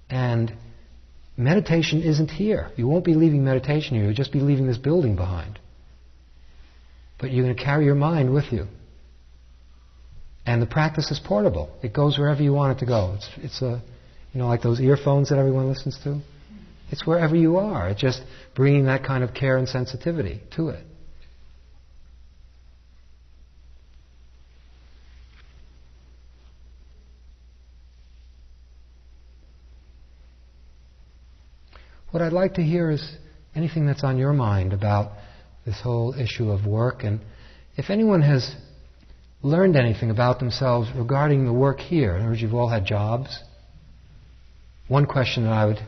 [0.10, 0.53] And
[1.38, 2.72] Meditation isn't here.
[2.76, 4.06] You won't be leaving meditation here.
[4.06, 5.60] You'll just be leaving this building behind.
[7.20, 8.66] But you're going to carry your mind with you.
[10.48, 11.70] And the practice is portable.
[11.84, 13.14] It goes wherever you want it to go.
[13.18, 13.84] It's, it's a,
[14.34, 16.22] you know, like those earphones that everyone listens to.
[16.90, 17.90] It's wherever you are.
[17.90, 18.24] It's just
[18.56, 20.84] bringing that kind of care and sensitivity to it.
[32.12, 33.18] What I'd like to hear is
[33.55, 35.12] anything that's on your mind about
[35.66, 37.03] this whole issue of work.
[37.03, 37.20] And
[37.76, 38.55] if anyone has
[39.41, 42.16] learned anything about themselves regarding the work here.
[42.16, 43.41] In other words, you've all had jobs.
[44.88, 45.80] One question that I would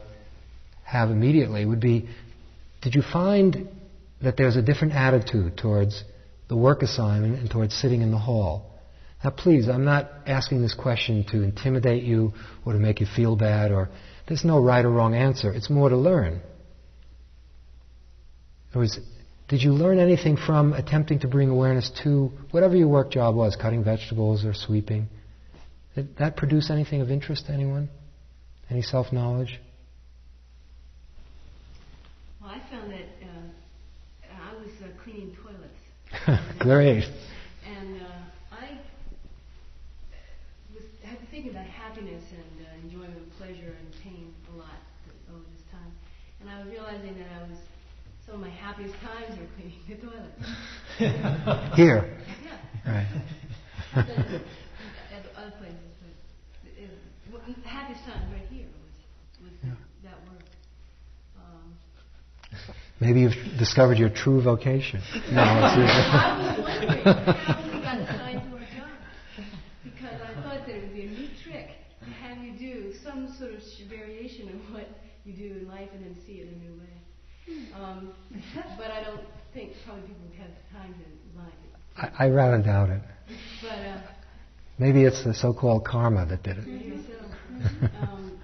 [0.83, 2.09] have immediately would be
[2.81, 3.69] Did you find
[4.21, 6.03] that there's a different attitude towards
[6.47, 8.68] the work assignment and towards sitting in the hall?
[9.23, 12.33] Now, please, I'm not asking this question to intimidate you
[12.65, 13.89] or to make you feel bad, or
[14.27, 15.51] there's no right or wrong answer.
[15.53, 16.33] It's more to learn.
[16.33, 16.41] In
[18.71, 18.99] other words,
[19.49, 23.55] did you learn anything from attempting to bring awareness to whatever your work job was,
[23.55, 25.07] cutting vegetables or sweeping?
[25.95, 27.89] Did that produce anything of interest to anyone?
[28.69, 29.59] Any self knowledge?
[32.39, 36.49] Well, I found that uh, I was uh, cleaning toilets.
[36.59, 37.05] Great.
[37.65, 38.05] And uh,
[38.51, 38.77] I
[40.75, 40.83] was
[41.31, 44.77] thinking about happiness and uh, enjoyment, pleasure, and pain a lot
[45.31, 45.91] over this time.
[46.39, 47.57] And I was realizing that I was
[48.25, 51.73] some of my happiest times are cleaning the toilet.
[51.75, 52.17] Here.
[52.43, 52.57] Yeah.
[52.85, 53.07] Right.
[53.95, 56.89] At other places, but it,
[57.31, 59.75] well, happiest time right here was was Yeah.
[60.03, 60.43] that work.
[61.37, 61.73] Um,
[62.99, 65.01] Maybe you've discovered your true vocation.
[65.31, 69.45] No, I was wondering how we got assigned to our job
[69.83, 71.69] because I thought that it would be a neat trick
[72.01, 74.87] to have you do some sort of variation of what
[75.25, 76.68] you do in life and then see it in a new way.
[77.79, 78.13] Um,
[78.77, 79.21] but I don't
[79.53, 82.13] think probably people would have time to like it.
[82.19, 83.01] I, I rather doubt it.
[83.61, 84.01] But uh,
[84.77, 86.67] Maybe it's the so-called karma that did it.
[86.67, 87.87] maybe so.
[88.01, 88.39] Um,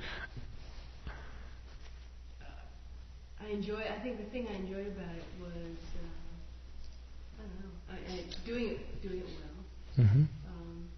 [3.41, 3.79] I enjoy.
[3.81, 5.51] I think the thing I enjoyed about it was
[5.95, 7.71] uh, I don't know.
[7.89, 9.27] I, I, doing it, doing it
[9.97, 10.05] well.
[10.07, 10.89] hmm Um,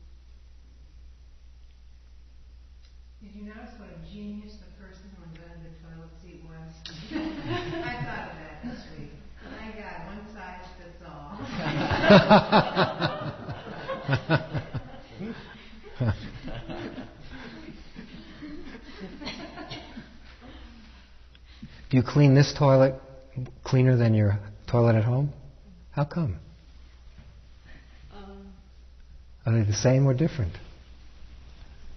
[3.22, 6.72] Did you notice what a genius the person who invented the toilet seat was?
[7.14, 9.14] I thought of that this week.
[9.46, 11.38] My God, one size fits all.
[12.08, 12.14] Do
[21.98, 22.96] you clean this toilet
[23.64, 25.34] cleaner than your toilet at home?
[25.92, 26.38] How come?
[28.14, 28.54] um,
[29.46, 30.54] Are they the same or different?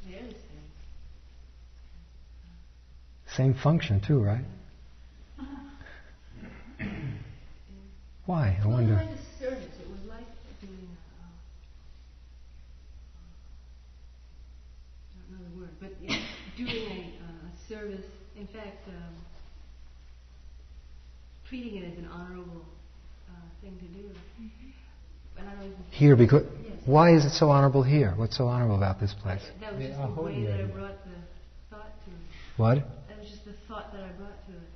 [0.09, 0.39] they're the same.
[3.37, 4.45] Same function too, right?
[8.27, 8.59] Why?
[8.63, 8.95] I wonder.
[8.95, 9.65] like a service.
[9.81, 10.25] It was like
[10.61, 10.89] doing.
[11.21, 11.27] Uh,
[15.13, 16.21] I don't know the word, but yeah,
[16.67, 18.05] doing a uh, service.
[18.37, 19.15] In fact, um,
[21.49, 22.65] treating it as an honorable
[23.29, 24.09] uh, thing to do.
[25.39, 25.77] And I don't even.
[25.91, 26.79] Here, because Yes.
[26.85, 28.13] why is it so honorable here?
[28.17, 29.43] What's so honorable about this place?
[29.61, 31.17] That was just I'll the hold way you that I brought the
[31.71, 32.17] thought to it.
[32.57, 32.77] What?
[33.09, 34.71] That was just the thought that I brought to it,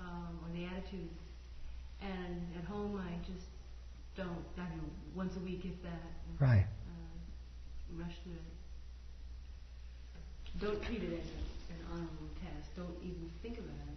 [0.00, 1.10] um, or the attitude.
[2.02, 3.46] And at home, I just
[4.16, 4.44] don't.
[4.58, 4.80] I do
[5.14, 5.90] once a week, if that.
[6.28, 6.66] and, Right.
[6.86, 8.45] Uh, rush through it.
[10.60, 12.70] Don't treat it as a, an honorable task.
[12.76, 13.96] Don't even think about it.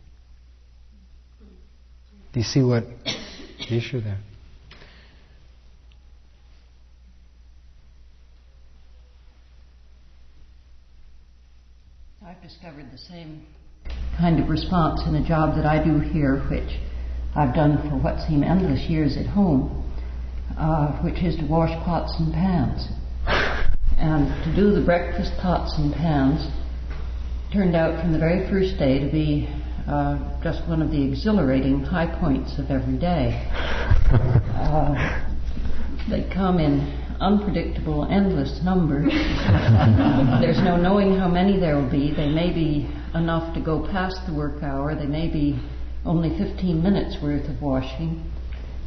[2.32, 2.84] Do you see what
[3.70, 4.20] the issue there?
[12.24, 13.48] I've discovered the same
[14.18, 16.80] kind of response in a job that I do here, which
[17.36, 19.92] I've done for what seem endless years at home,
[20.58, 22.90] uh, which is to wash pots and pans.
[24.00, 26.48] And to do the breakfast pots and pans
[27.52, 29.50] turned out from the very first day to be
[29.90, 33.46] uh, just one of the exhilarating high points of every day.
[34.56, 34.96] Uh,
[36.10, 36.80] they come in
[37.20, 39.12] unpredictable, endless numbers.
[40.40, 42.14] There's no knowing how many there will be.
[42.16, 44.96] They may be enough to go past the work hour.
[44.96, 45.60] They may be
[46.06, 48.32] only 15 minutes worth of washing.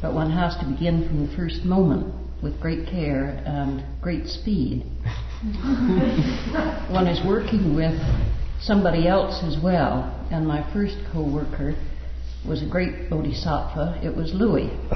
[0.01, 4.83] But one has to begin from the first moment with great care and great speed.
[6.91, 7.99] one is working with
[8.61, 11.75] somebody else as well, and my first co-worker
[12.47, 14.01] was a great bodhisattva.
[14.03, 14.69] It was Louis.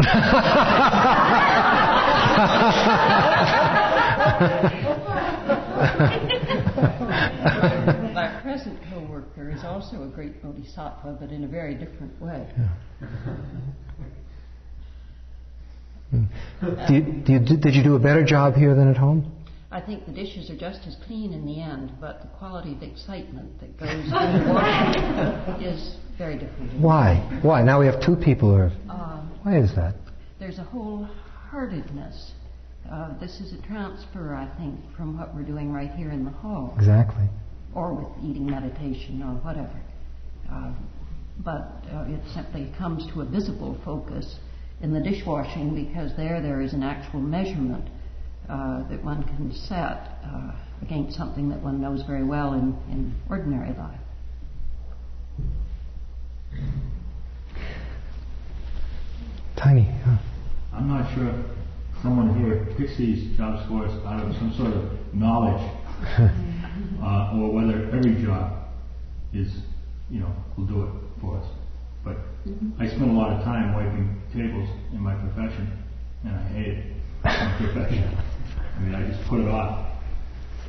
[8.13, 12.47] My present co-worker is also a great bodhisattva, but in a very different way.
[16.11, 19.31] Do you, do you, did you do a better job here than at home?
[19.69, 22.81] I think the dishes are just as clean in the end, but the quality of
[22.83, 26.79] excitement that goes into washing is very different.
[26.79, 27.15] Why?
[27.43, 27.61] Why?
[27.63, 28.71] Now we have two people who are.
[28.89, 29.95] Uh, Why is that?
[30.39, 32.31] there's a wholeheartedness.
[32.89, 36.31] Uh, this is a transfer, I think, from what we're doing right here in the
[36.31, 37.25] hall, Exactly.
[37.75, 39.81] or with eating meditation or whatever.
[40.49, 40.71] Uh,
[41.43, 44.37] but uh, it simply comes to a visible focus
[44.81, 47.89] in the dishwashing because there there is an actual measurement
[48.49, 50.51] uh, that one can set uh,
[50.81, 53.99] against something that one knows very well in, in ordinary life.
[59.57, 59.83] Tiny.
[60.05, 60.17] Huh?
[60.71, 61.45] I'm not sure if
[62.01, 65.61] someone here picks these jobs for us out of some sort of knowledge,
[67.01, 68.69] uh, or whether every job
[69.33, 69.51] is,
[70.09, 71.45] you know, will do it for us.
[72.07, 72.17] But
[72.49, 72.81] mm-hmm.
[72.81, 75.69] I spend a lot of time wiping tables in my profession,
[76.23, 76.85] and I hate it.
[77.23, 78.17] My profession.
[78.75, 79.85] I mean, I just put it off,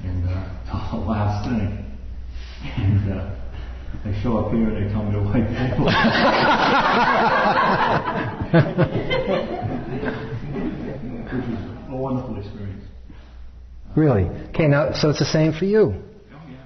[0.03, 0.45] and uh,
[0.97, 1.85] the last thing,
[2.77, 3.13] and.
[3.13, 3.35] Uh,
[4.05, 5.89] they show up here and they tell me to wipe tables.
[11.33, 11.59] Which is
[11.89, 12.85] a wonderful experience.
[13.97, 14.29] Really?
[14.51, 15.95] Okay, now, so it's the same for you.
[15.95, 16.03] Oh,
[16.49, 16.57] yeah.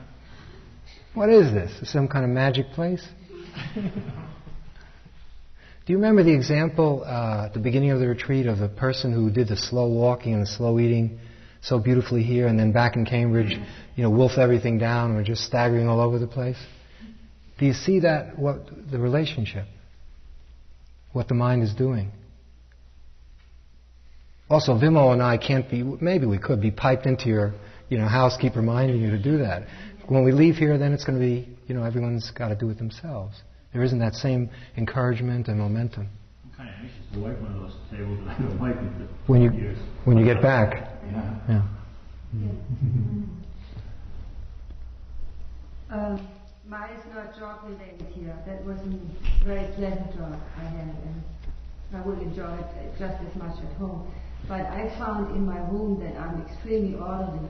[1.15, 1.71] What is this?
[1.91, 3.07] Some kind of magic place?
[5.85, 9.13] Do you remember the example uh, at the beginning of the retreat of the person
[9.13, 11.19] who did the slow walking and the slow eating
[11.61, 13.57] so beautifully here, and then back in Cambridge,
[13.97, 16.57] you know, wolfed everything down and were just staggering all over the place?
[17.59, 19.67] Do you see that, what the relationship,
[21.13, 22.13] what the mind is doing?
[24.49, 27.55] Also, Vimo and I can't be, maybe we could be piped into your,
[27.89, 29.67] you know, housekeeper reminding you to do that.
[30.07, 32.71] When we leave here, then it's going to be, you know, everyone's got to do
[32.71, 33.35] it themselves.
[33.73, 36.09] There isn't that same encouragement and momentum.
[36.45, 39.33] I'm kind of anxious to wipe one of those tables that I've been wiping for
[39.33, 39.79] when you, years.
[40.05, 40.89] When you get back.
[41.11, 41.39] Yeah.
[41.49, 41.63] yeah.
[45.91, 46.27] Um,
[46.67, 48.35] Mine is not job related here.
[48.47, 51.23] That was a very pleasant job I had, and
[51.93, 54.11] I would enjoy it just as much at home.
[54.49, 57.47] But I found in my room that I'm extremely orderly,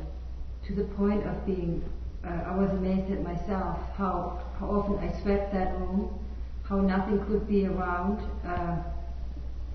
[0.66, 1.84] to the point of being.
[2.24, 6.18] Uh, I was amazed at myself how how often I swept that room,
[6.62, 8.20] how nothing could be around.
[8.46, 8.76] Uh,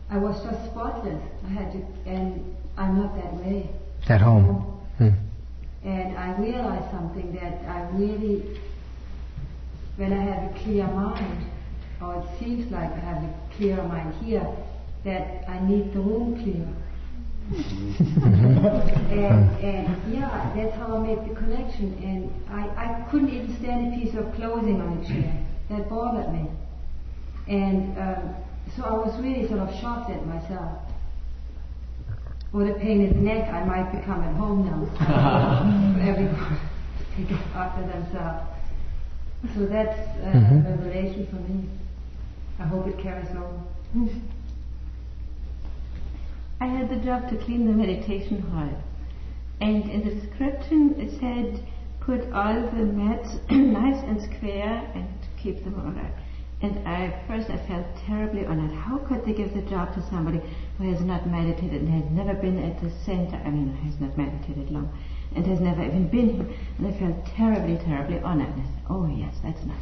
[0.10, 1.22] I was just spotless.
[1.46, 3.70] I had to, and I'm not that way.
[4.08, 4.80] At home.
[4.98, 5.10] Hmm.
[5.84, 8.60] And I realized something that I really
[9.98, 11.46] when I have a clear mind,
[12.02, 14.48] or it seems like I have a clear mind here,
[15.04, 16.68] that I need the room clear.
[17.50, 21.94] And, and yeah, that's how I made the connection.
[22.04, 25.46] And I, I couldn't even stand a piece of clothing on a chair.
[25.70, 26.50] That bothered me.
[27.48, 28.36] And um,
[28.76, 30.82] so I was really sort of shocked at myself.
[32.52, 34.86] With a painted neck, I might become at home now.
[36.02, 36.60] Everyone
[37.16, 38.44] take it after themselves.
[39.56, 40.66] So that's uh, mm-hmm.
[40.66, 41.70] a revelation for me.
[42.60, 43.68] I hope it carries on.
[46.60, 48.70] I had the job to clean the meditation hall.
[49.62, 51.64] And in the description it said,
[52.00, 55.08] put all the mats nice and square and
[55.42, 56.14] keep them ordered.
[56.62, 58.72] And I, first I felt terribly honored.
[58.72, 60.42] How could they give the job to somebody
[60.78, 63.38] who has not meditated and has never been at the center?
[63.46, 64.90] I mean, has not meditated long
[65.36, 66.48] and has never even been here.
[66.80, 68.50] And I felt terribly, terribly honored.
[68.50, 69.78] And I said, oh yes, that's nice.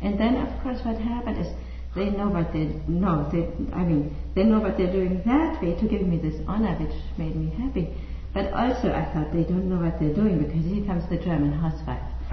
[0.00, 1.48] And then, of course, what happened is
[1.94, 3.28] they know what they know.
[3.30, 6.74] They, I mean, they know what they're doing that way to give me this honor,
[6.76, 7.94] which made me happy.
[8.32, 11.52] But also, I thought they don't know what they're doing because here comes the German
[11.52, 12.00] housewife.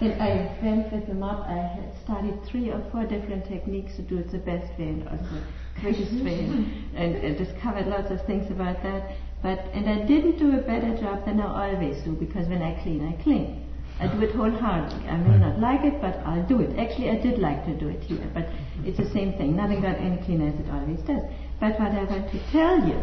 [0.00, 1.46] and I went with them up.
[1.48, 5.08] I had studied three or four different techniques to do it the best way and
[5.08, 5.42] also
[5.80, 6.44] quickest way,
[6.94, 9.16] and, and discovered lots of things about that.
[9.42, 12.82] But and I didn't do a better job than I always do because when I
[12.82, 13.66] clean, I clean.
[14.00, 15.08] I do it wholeheartedly.
[15.08, 16.78] I may not like it, but I'll do it.
[16.78, 18.48] Actually, I did like to do it here, but
[18.84, 19.56] it's the same thing.
[19.56, 21.22] Nothing got any cleaner as it always does.
[21.60, 22.96] But what I want to tell you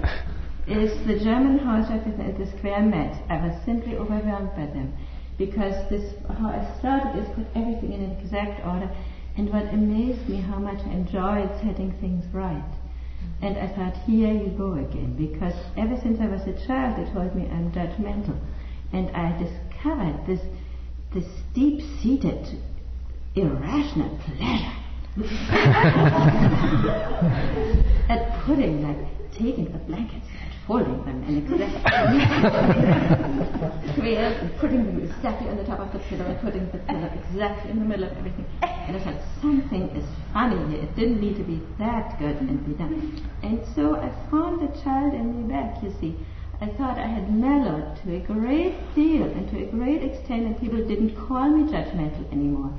[0.68, 3.22] is the German housewife at the square mat.
[3.30, 4.94] I was simply overwhelmed by them
[5.38, 8.90] because this how I started is put everything in exact order.
[9.38, 12.74] And what amazed me how much I enjoyed setting things right.
[13.42, 17.12] And I thought, here you go again, because ever since I was a child, they
[17.14, 18.40] told me I'm judgmental.
[18.94, 20.42] And I discovered this,
[21.14, 22.62] this deep-seated,
[23.36, 24.74] irrational pleasure
[28.10, 28.98] at putting, like,
[29.38, 31.78] taking the blankets and folding them and exactly
[34.16, 37.72] and putting them exactly on the top of the pillow and putting the pillow exactly
[37.72, 38.46] in the middle of everything.
[38.62, 40.84] And I thought something is funny here.
[40.84, 43.22] It didn't need to be that good and be done.
[43.44, 46.16] And so I found the child in me back, you see.
[46.60, 50.60] I thought I had mellowed to a great deal and to a great extent and
[50.60, 52.74] people didn't call me judgmental anymore.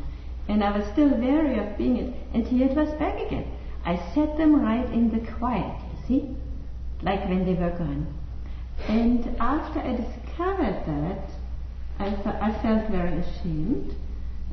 [0.48, 2.14] And I was still wary of being it.
[2.34, 3.46] And here it was back again.
[3.84, 6.36] I set them right in the quiet, you see
[7.02, 8.06] like when they were gone.
[8.88, 11.30] And after I discovered that,
[11.98, 12.06] I,
[12.40, 13.94] I felt very ashamed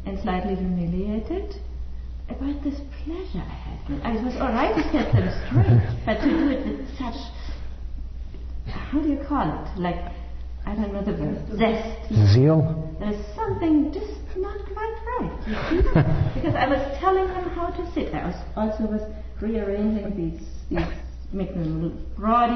[0.06, 1.56] and slightly humiliated
[2.30, 4.02] about this pleasure I had.
[4.04, 7.16] I was all right to set them straight, but to do it with such
[8.92, 9.80] how do you call it?
[9.80, 10.00] Like,
[10.66, 12.14] I don't know the word, zest.
[12.34, 12.96] Zeal?
[13.00, 15.82] There's something just not quite right, you see?
[16.36, 18.14] because I was telling him how to sit.
[18.14, 19.02] I was also was
[19.42, 20.88] rearranging these, these
[21.32, 22.50] making them look broad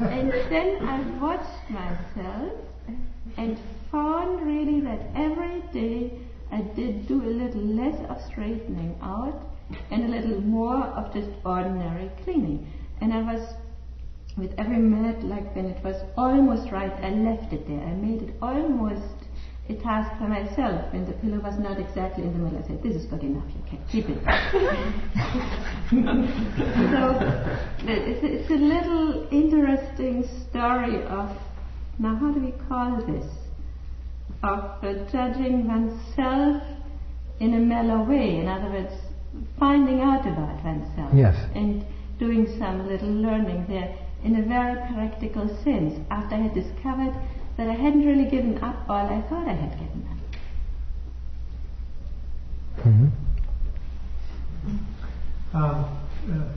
[0.00, 2.52] And then I watched myself
[3.36, 3.58] and
[3.90, 6.18] found really that every day
[6.50, 9.40] I did do a little less of straightening out
[9.90, 12.66] and a little more of just ordinary cleaning.
[13.00, 13.54] And I was,
[14.36, 17.80] with every minute, like when it was almost right, I left it there.
[17.80, 19.24] I made it almost
[19.68, 20.92] a task for myself.
[20.92, 23.44] When the pillow was not exactly in the middle, I said, This is good enough,
[23.48, 24.18] you can keep it.
[26.92, 27.18] so
[27.88, 31.30] it's, it's a little interesting story of,
[31.98, 33.26] now how do we call this?
[34.42, 36.62] Of judging oneself
[37.40, 38.36] in a mellow way.
[38.36, 38.92] In other words,
[39.58, 41.12] finding out about oneself.
[41.14, 41.34] Yes.
[41.54, 41.86] And
[42.18, 47.14] doing some little learning there in a very practical sense after I had discovered
[47.56, 50.18] that I hadn't really given up all I thought I had given up.
[52.86, 53.08] Mm-hmm.
[55.56, 56.04] Um,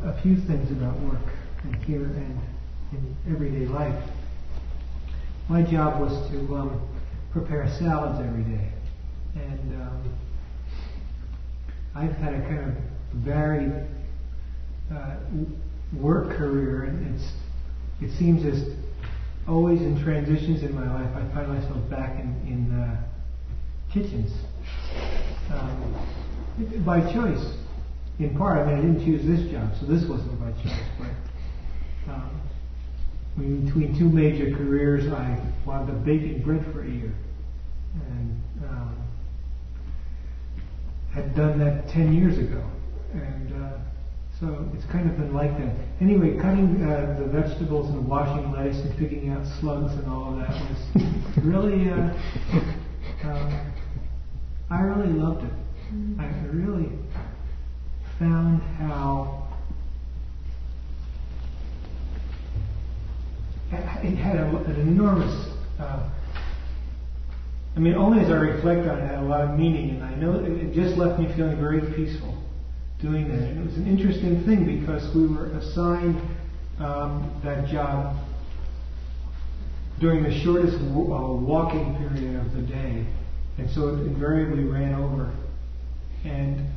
[0.03, 1.21] a, a few things about work
[1.63, 2.39] and here and
[2.93, 4.03] in everyday life.
[5.49, 6.87] My job was to um,
[7.31, 8.69] prepare salads every day,
[9.35, 10.17] and um,
[11.95, 12.75] I've had a kind of
[13.13, 13.73] varied
[14.93, 15.15] uh,
[15.93, 17.31] work career, and it's
[18.01, 18.75] it seems as
[19.47, 23.03] always in transitions in my life, I find myself back in, in uh,
[23.93, 24.31] kitchens
[25.51, 27.55] um, by choice.
[28.19, 30.89] In part, I mean, I didn't choose this job, so this wasn't by choice.
[30.99, 32.41] But um,
[33.37, 37.13] between two major careers, I wound up baking bread for a year,
[38.09, 38.95] and um,
[41.13, 42.63] had done that ten years ago,
[43.13, 43.63] and.
[43.63, 43.77] Uh,
[44.39, 45.75] so it's kind of been like that.
[45.99, 50.37] Anyway, cutting uh, the vegetables and washing lettuce and picking out slugs and all of
[50.37, 52.13] that was really, uh,
[53.23, 53.65] uh,
[54.69, 55.53] I really loved it.
[56.19, 56.91] I really
[58.19, 59.47] found how
[63.71, 65.51] it had a, an enormous.
[65.79, 66.11] Uh,
[67.75, 70.03] I mean, only as I reflect on it, it had a lot of meaning, and
[70.03, 72.36] I know it just left me feeling very peaceful
[73.01, 73.49] doing that.
[73.49, 76.19] And it was an interesting thing because we were assigned
[76.79, 78.17] um, that job
[79.99, 83.05] during the shortest uh, walking period of the day,
[83.57, 85.33] and so it invariably ran over.
[86.23, 86.67] And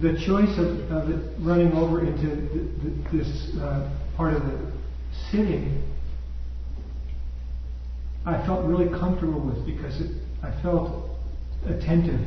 [0.00, 2.48] the choice of, of it running over into
[3.12, 4.72] this uh, part of the
[5.30, 5.82] sitting,
[8.24, 10.10] I felt really comfortable with because it,
[10.42, 11.10] I felt
[11.66, 12.20] attentive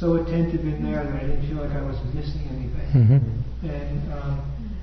[0.00, 2.90] so attentive in there that I didn't feel like I was missing anything.
[2.92, 3.68] Mm-hmm.
[3.68, 4.76] And um,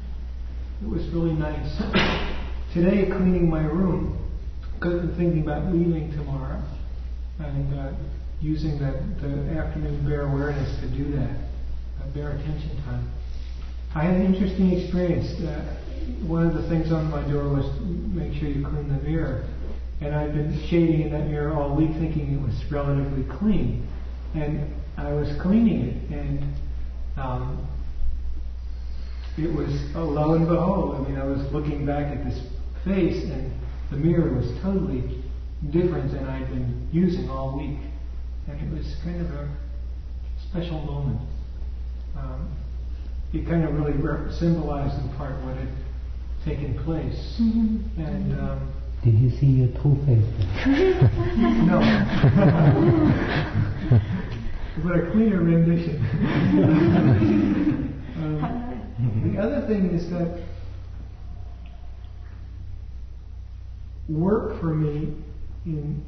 [0.82, 1.68] it was really nice.
[2.74, 4.18] Today, cleaning my room,
[4.76, 6.64] because I'm thinking about leaving tomorrow
[7.40, 7.92] and uh,
[8.40, 11.36] using that the afternoon bare awareness to do that,
[12.00, 13.12] uh, bare attention time.
[13.94, 15.28] I had an interesting experience.
[15.42, 15.76] Uh,
[16.26, 19.46] one of the things on my door was make sure you clean the mirror.
[20.00, 23.88] And I've been shading in that mirror all week thinking it was relatively clean.
[24.34, 26.54] And I was cleaning it, and
[27.18, 27.68] um,
[29.38, 32.40] it was, oh, lo and behold, I mean, I was looking back at this
[32.84, 33.52] face, and
[33.90, 35.24] the mirror was totally
[35.70, 37.80] different than I'd been using all week.
[38.48, 39.50] And it was kind of a
[40.50, 41.22] special moment.
[42.18, 42.56] Um,
[43.34, 43.94] it kind of really
[44.38, 45.70] symbolized in part what had
[46.44, 47.38] taken place.
[47.40, 48.02] Mm-hmm.
[48.02, 48.74] And um,
[49.04, 50.26] did you see your true face?
[51.66, 51.80] no.
[54.78, 55.98] but a cleaner rendition.
[58.18, 60.42] um, the other thing is that
[64.08, 65.14] work for me
[65.66, 66.04] in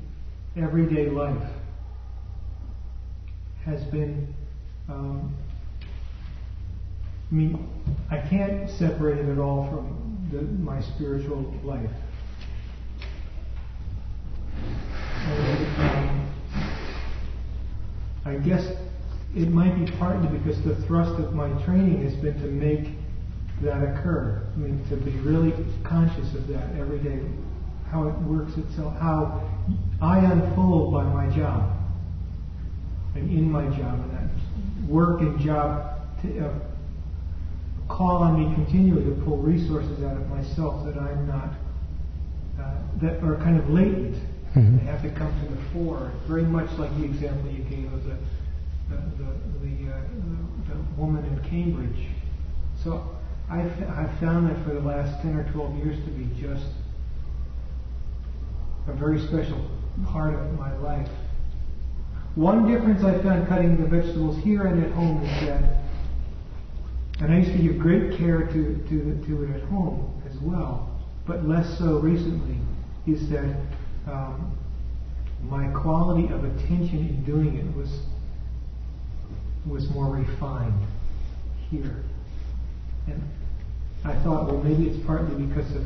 [0.55, 1.49] everyday life
[3.65, 4.33] has been.
[4.89, 5.35] Um,
[7.31, 7.69] I mean,
[8.11, 11.89] I can't separate it at all from the, my spiritual life.
[15.25, 16.22] And, um,
[18.25, 18.65] I guess
[19.35, 22.95] it might be partly because the thrust of my training has been to make
[23.61, 24.43] that occur.
[24.53, 25.53] I mean, to be really
[25.83, 27.19] conscious of that every day,
[27.89, 29.49] how it works itself, how
[30.01, 31.71] I unfold by my job.
[33.15, 36.53] And in my job, and that work and job to, uh,
[37.87, 41.53] call on me continually to pull resources out of myself that I'm not,
[42.59, 44.17] uh, that are kind of latent
[44.55, 44.77] Mm-hmm.
[44.77, 48.03] They have to come to the fore, very much like the example you gave of
[48.03, 48.17] the
[48.89, 49.25] the the,
[49.65, 50.01] the, uh,
[50.69, 52.09] the woman in Cambridge.
[52.83, 53.15] So
[53.49, 56.65] I've, I've found that for the last 10 or 12 years to be just
[58.87, 59.69] a very special
[60.05, 61.07] part of my life.
[62.35, 65.81] One difference I found cutting the vegetables here and at home is that,
[67.19, 70.99] and I used to give great care to, to, to it at home as well,
[71.27, 72.57] but less so recently,
[73.05, 73.55] is that
[74.07, 74.57] um,
[75.49, 77.89] my quality of attention in doing it was
[79.65, 80.85] was more refined
[81.69, 82.03] here.
[83.07, 83.21] And
[84.03, 85.85] I thought, well, maybe it's partly because of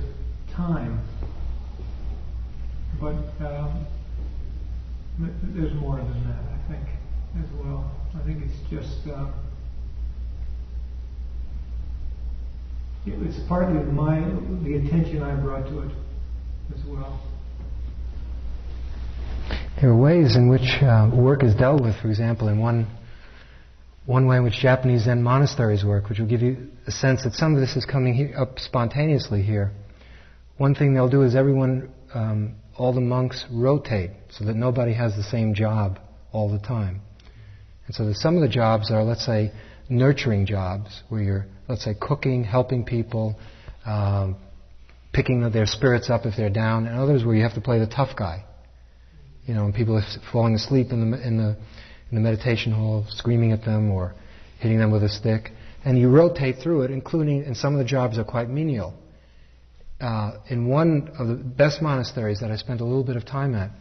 [0.52, 1.00] time.
[3.00, 3.16] But
[3.46, 3.86] um,
[5.20, 6.88] there's more than that, I think,
[7.40, 7.92] as well.
[8.16, 9.08] I think it's just.
[9.08, 9.28] Uh,
[13.06, 14.20] it's partly my
[14.64, 15.92] the attention I brought to it
[16.76, 17.22] as well.
[19.80, 22.88] There are ways in which uh, work is dealt with, for example, in one
[24.08, 27.34] one way in which Japanese Zen monasteries work, which will give you a sense that
[27.34, 29.72] some of this is coming up spontaneously here.
[30.58, 35.16] One thing they'll do is everyone, um, all the monks rotate so that nobody has
[35.16, 36.00] the same job
[36.32, 37.02] all the time.
[37.86, 39.52] And so some of the jobs are, let's say,
[39.90, 43.36] nurturing jobs, where you're, let's say, cooking, helping people,
[43.86, 44.38] um,
[45.14, 47.86] picking their spirits up if they're down, and others where you have to play the
[47.88, 48.44] tough guy.
[49.48, 51.58] You know, and people are falling asleep in the, in the
[52.10, 54.14] in the meditation hall, screaming at them or
[54.60, 55.52] hitting them with a stick.
[55.84, 58.94] And you rotate through it, including, and some of the jobs are quite menial.
[60.00, 63.56] Uh, in one of the best monasteries that I spent a little bit of time
[63.56, 63.72] at,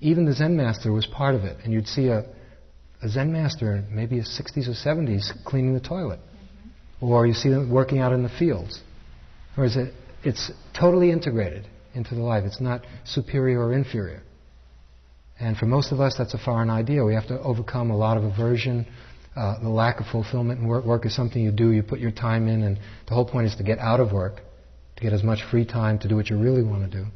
[0.00, 1.58] even the Zen master was part of it.
[1.64, 2.24] And you'd see a,
[3.02, 6.20] a Zen master, maybe his 60s or 70s, cleaning the toilet.
[6.20, 7.06] Mm-hmm.
[7.06, 8.80] Or you see them working out in the fields.
[9.56, 12.44] Or is it, it's totally integrated into the life.
[12.44, 14.22] It's not superior or inferior.
[15.40, 17.02] And for most of us, that's a foreign idea.
[17.02, 18.86] We have to overcome a lot of aversion,
[19.34, 20.84] uh, the lack of fulfillment in work.
[20.84, 22.78] Work is something you do, you put your time in, and
[23.08, 24.42] the whole point is to get out of work,
[24.96, 27.06] to get as much free time to do what you really want to do.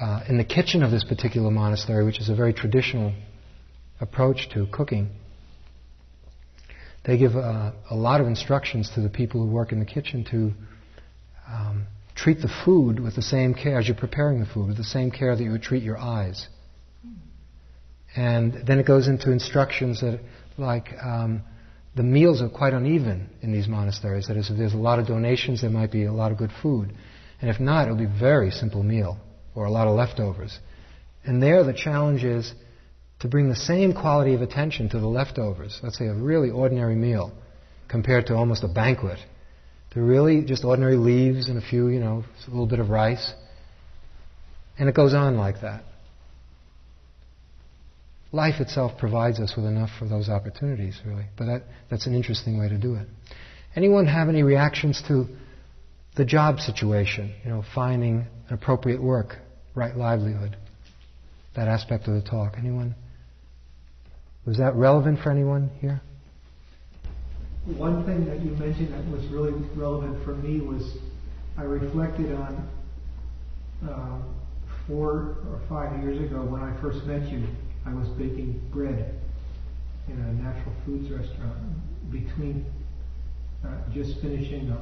[0.00, 3.12] Uh, in the kitchen of this particular monastery, which is a very traditional
[4.00, 5.10] approach to cooking,
[7.04, 10.24] they give uh, a lot of instructions to the people who work in the kitchen
[10.30, 10.52] to
[11.46, 11.86] um,
[12.16, 15.10] treat the food with the same care as you're preparing the food, with the same
[15.10, 16.48] care that you would treat your eyes.
[18.16, 20.20] And then it goes into instructions that,
[20.58, 21.42] like, um,
[21.94, 24.28] the meals are quite uneven in these monasteries.
[24.28, 26.50] That is, if there's a lot of donations, there might be a lot of good
[26.62, 26.92] food.
[27.40, 29.18] And if not, it'll be a very simple meal
[29.54, 30.58] or a lot of leftovers.
[31.24, 32.52] And there, the challenge is
[33.20, 35.78] to bring the same quality of attention to the leftovers.
[35.82, 37.32] Let's say a really ordinary meal
[37.88, 39.18] compared to almost a banquet.
[39.92, 43.32] To really just ordinary leaves and a few, you know, a little bit of rice.
[44.78, 45.84] And it goes on like that
[48.32, 51.26] life itself provides us with enough for those opportunities, really.
[51.36, 53.08] But that, that's an interesting way to do it.
[53.74, 55.26] Anyone have any reactions to
[56.16, 57.34] the job situation?
[57.44, 59.36] You know, finding an appropriate work,
[59.74, 60.56] right livelihood,
[61.56, 62.54] that aspect of the talk.
[62.58, 62.94] Anyone?
[64.46, 66.00] Was that relevant for anyone here?
[67.76, 70.96] One thing that you mentioned that was really relevant for me was
[71.58, 72.68] I reflected on
[73.88, 74.22] uh,
[74.88, 77.46] four or five years ago when I first met you
[77.86, 79.18] I was baking bread
[80.08, 81.56] in a natural foods restaurant
[82.10, 82.64] between
[83.64, 84.78] uh, just finishing a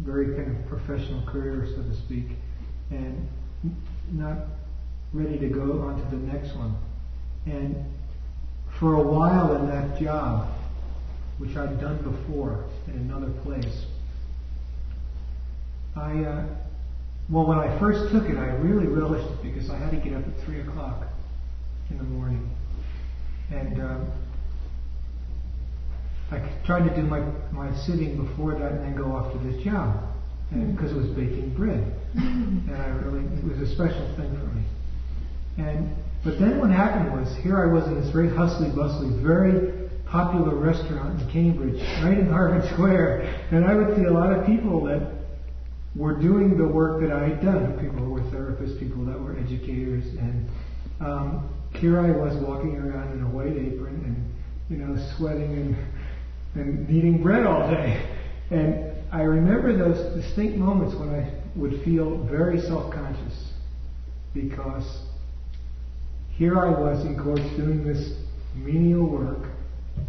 [0.00, 2.26] very kind of professional career, so to speak,
[2.90, 3.28] and
[4.12, 4.38] not
[5.12, 6.76] ready to go on to the next one.
[7.46, 7.76] And
[8.78, 10.48] for a while in that job,
[11.38, 13.86] which I'd done before in another place,
[15.96, 16.46] I, uh,
[17.28, 20.14] well, when I first took it, I really relished it because I had to get
[20.14, 21.07] up at 3 o'clock
[21.90, 22.48] in the morning.
[23.50, 24.12] And um,
[26.30, 27.20] I tried to do my,
[27.52, 30.04] my sitting before that and then go off to this job
[30.50, 31.94] because it was baking bread.
[32.14, 34.64] and I really, it was a special thing for me.
[35.58, 39.88] And but then what happened was here I was in this very hustly bustly, very
[40.06, 44.44] popular restaurant in Cambridge, right in Harvard Square, and I would see a lot of
[44.46, 45.12] people that
[45.94, 47.78] were doing the work that I had done.
[47.78, 50.48] People who were therapists, people that were educators, and
[51.00, 54.34] um, here I was walking around in a white apron and,
[54.68, 55.76] you know, sweating and,
[56.54, 58.14] and eating bread all day.
[58.50, 63.52] And I remember those distinct moments when I would feel very self-conscious
[64.34, 65.02] because
[66.30, 68.14] here I was, in quotes, doing this
[68.54, 69.48] menial work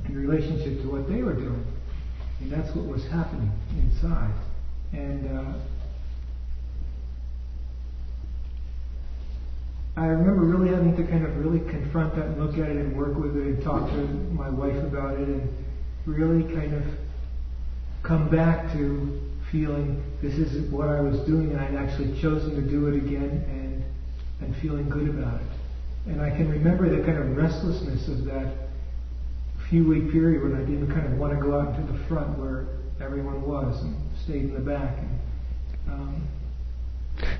[0.07, 1.65] in relationship to what they were doing.
[2.41, 4.33] And that's what was happening inside.
[4.93, 5.53] And uh,
[9.99, 12.95] I remember really having to kind of really confront that and look at it and
[12.95, 13.97] work with it and talk to
[14.31, 15.65] my wife about it and
[16.05, 16.85] really kind of
[18.01, 19.19] come back to
[19.51, 23.43] feeling this isn't what I was doing and I'd actually chosen to do it again
[23.49, 23.83] and
[24.39, 25.47] and feeling good about it.
[26.07, 28.55] And I can remember the kind of restlessness of that
[29.69, 32.39] few week period when I didn't kind of want to go out into the front
[32.39, 32.67] where
[33.01, 34.97] everyone was and stayed in the back.
[34.97, 35.19] And,
[35.89, 36.27] um,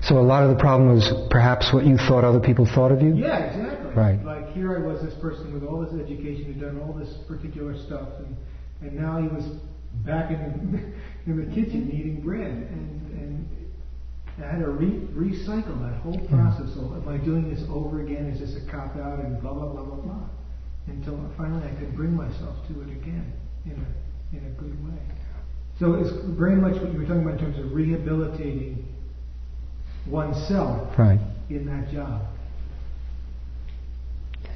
[0.01, 3.01] so a lot of the problem was perhaps what you thought other people thought of
[3.01, 3.15] you?
[3.15, 3.93] Yeah, exactly.
[3.93, 4.23] Right.
[4.23, 7.77] Like here I was, this person with all this education, had done all this particular
[7.77, 8.35] stuff, and,
[8.81, 9.45] and now he was
[10.05, 10.39] back in
[10.71, 16.17] the, in the kitchen eating bread, and, and I had to re- recycle that whole
[16.17, 16.35] hmm.
[16.35, 16.73] process.
[16.75, 18.25] So am I doing this over again?
[18.27, 19.19] Is this a cop out?
[19.19, 20.29] And blah blah blah blah blah.
[20.87, 23.33] Until finally I could bring myself to it again
[23.65, 24.99] in a in a good way.
[25.79, 28.85] So it's very much what you were talking about in terms of rehabilitating
[30.09, 31.19] oneself right.
[31.49, 32.25] in that job.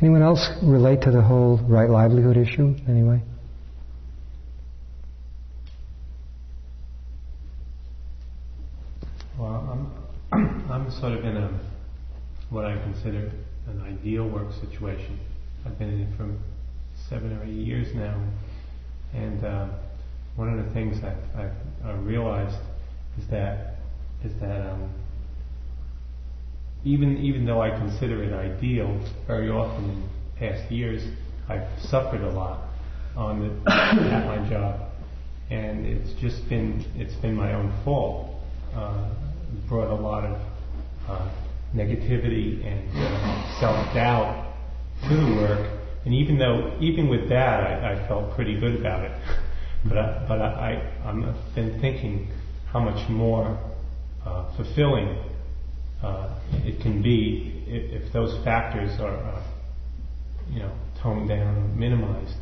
[0.01, 3.21] Anyone else relate to the whole right livelihood issue anyway?
[9.37, 9.91] Well,
[10.31, 11.59] I'm, I'm sort of in a
[12.49, 13.31] what I consider
[13.67, 15.19] an ideal work situation.
[15.65, 16.29] I've been in it for
[17.09, 18.21] seven or eight years now,
[19.13, 19.67] and uh,
[20.35, 21.53] one of the things that I've,
[21.85, 22.59] I've realized
[23.17, 23.75] is that
[24.23, 24.89] is that um,
[26.85, 31.03] even even though I consider it ideal, very often in past years
[31.47, 32.69] I've suffered a lot
[33.15, 34.89] on the, at my job,
[35.49, 38.29] and it's just been it's been my own fault.
[38.75, 39.09] Uh,
[39.69, 40.41] brought a lot of
[41.07, 41.29] uh,
[41.75, 44.55] negativity and uh, self doubt
[45.07, 49.05] to the work, and even though even with that I, I felt pretty good about
[49.05, 49.11] it,
[49.85, 52.29] but I, but I, I I've been thinking
[52.71, 53.57] how much more
[54.25, 55.15] uh, fulfilling
[56.03, 59.43] uh, it can be if, if those factors are, uh,
[60.51, 62.35] you know, toned down, minimized.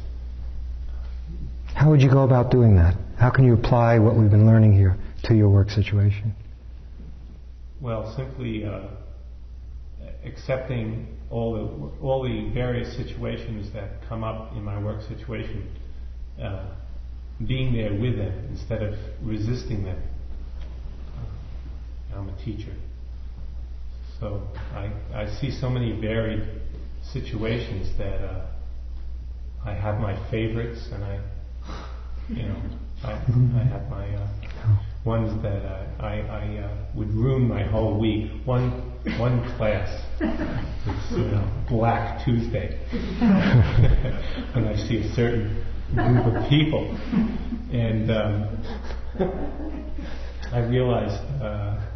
[1.74, 2.95] How would you go about doing that?
[3.18, 6.36] How can you apply what we've been learning here to your work situation?
[7.80, 8.88] Well, simply uh,
[10.26, 15.68] accepting all the all the various situations that come up in my work situation,
[16.41, 16.66] uh,
[17.47, 20.01] being there with them instead of resisting them.
[22.14, 22.74] I'm a teacher.
[24.22, 24.39] So
[24.76, 26.47] I, I see so many varied
[27.11, 28.45] situations that uh,
[29.65, 31.19] I have my favorites and I,
[32.30, 32.61] you know,
[33.03, 34.28] I, I have my uh,
[35.05, 38.30] ones that uh, I, I uh, would ruin my whole week.
[38.45, 38.69] One,
[39.17, 42.78] one class, it's you know, Black Tuesday,
[44.53, 45.65] when I see a certain
[45.95, 46.95] group of people,
[47.72, 48.63] and um,
[50.53, 51.90] I realized uh,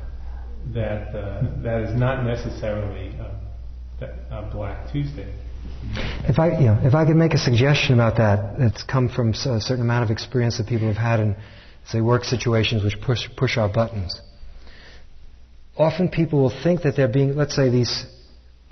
[0.73, 5.33] that uh, that is not necessarily uh, a Black Tuesday.
[6.27, 9.31] If I, you know, if I could make a suggestion about that, that's come from
[9.31, 11.35] a certain amount of experience that people have had in,
[11.87, 14.19] say, work situations which push push our buttons.
[15.77, 18.05] Often people will think that they're being, let's say, these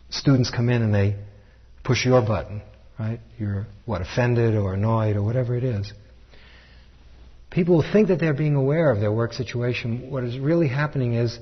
[0.09, 1.17] students come in and they
[1.83, 2.61] push your button,
[2.97, 3.19] right?
[3.37, 5.91] You're what offended or annoyed or whatever it is.
[7.51, 10.09] People will think that they're being aware of their work situation.
[10.09, 11.37] What is really happening is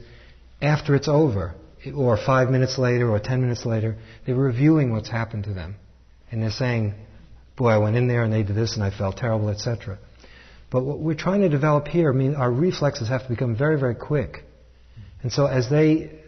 [0.62, 1.56] after it's over,
[1.96, 5.76] or five minutes later, or ten minutes later, they're reviewing what's happened to them.
[6.30, 6.94] And they're saying,
[7.58, 10.00] boy, I went in there and they did this and I felt terrible, etc.
[10.70, 13.78] But what we're trying to develop here, I mean, our reflexes have to become very,
[13.80, 14.44] very quick.
[15.22, 16.20] And so as they,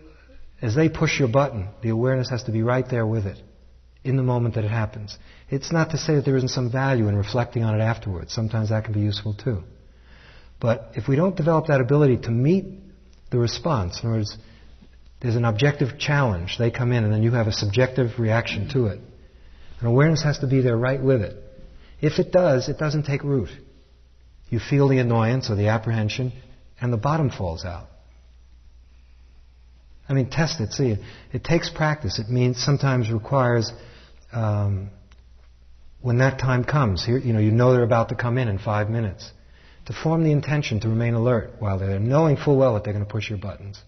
[0.61, 3.41] as they push your button, the awareness has to be right there with it,
[4.03, 5.17] in the moment that it happens.
[5.49, 8.33] It's not to say that there isn't some value in reflecting on it afterwards.
[8.33, 9.63] Sometimes that can be useful too.
[10.59, 12.65] But if we don't develop that ability to meet
[13.33, 14.01] the response.
[14.01, 14.37] In other words,
[15.19, 16.57] there's an objective challenge.
[16.57, 18.99] They come in, and then you have a subjective reaction to it.
[19.79, 21.35] And awareness has to be there right with it.
[21.99, 23.49] If it does, it doesn't take root.
[24.49, 26.31] You feel the annoyance or the apprehension,
[26.79, 27.87] and the bottom falls out.
[30.07, 30.95] I mean, test it, see
[31.31, 31.43] it.
[31.43, 32.19] Takes practice.
[32.19, 33.71] It means sometimes requires
[34.31, 34.89] um,
[36.01, 37.03] when that time comes.
[37.03, 39.31] Here, you know, you know they're about to come in in five minutes
[39.85, 42.93] to form the intention to remain alert while they're there, knowing full well that they're
[42.93, 43.81] going to push your buttons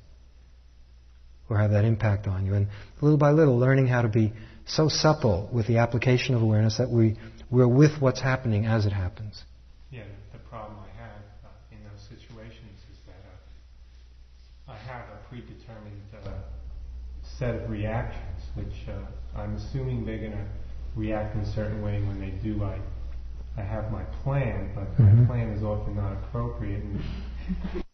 [1.50, 2.54] or have that impact on you.
[2.54, 2.68] And
[3.02, 4.34] little by little, learning how to be
[4.66, 7.18] so supple with the application of awareness that we,
[7.50, 9.44] we're with what's happening as it happens.
[9.92, 13.22] Yeah, the problem I have uh, in those situations is that
[14.68, 16.30] uh, I have a predetermined uh,
[17.38, 20.48] set of reactions, which uh, I'm assuming they're going to
[20.96, 22.64] react in a certain way when they do.
[22.64, 22.80] I
[23.58, 25.22] I have my plan, but mm-hmm.
[25.22, 26.84] my plan is often not appropriate.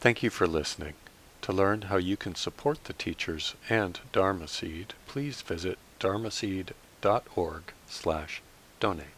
[0.00, 0.94] Thank you for listening.
[1.42, 8.42] To learn how you can support the teachers and Dharma Seed, please visit dharmaseed.org slash
[8.78, 9.17] donate.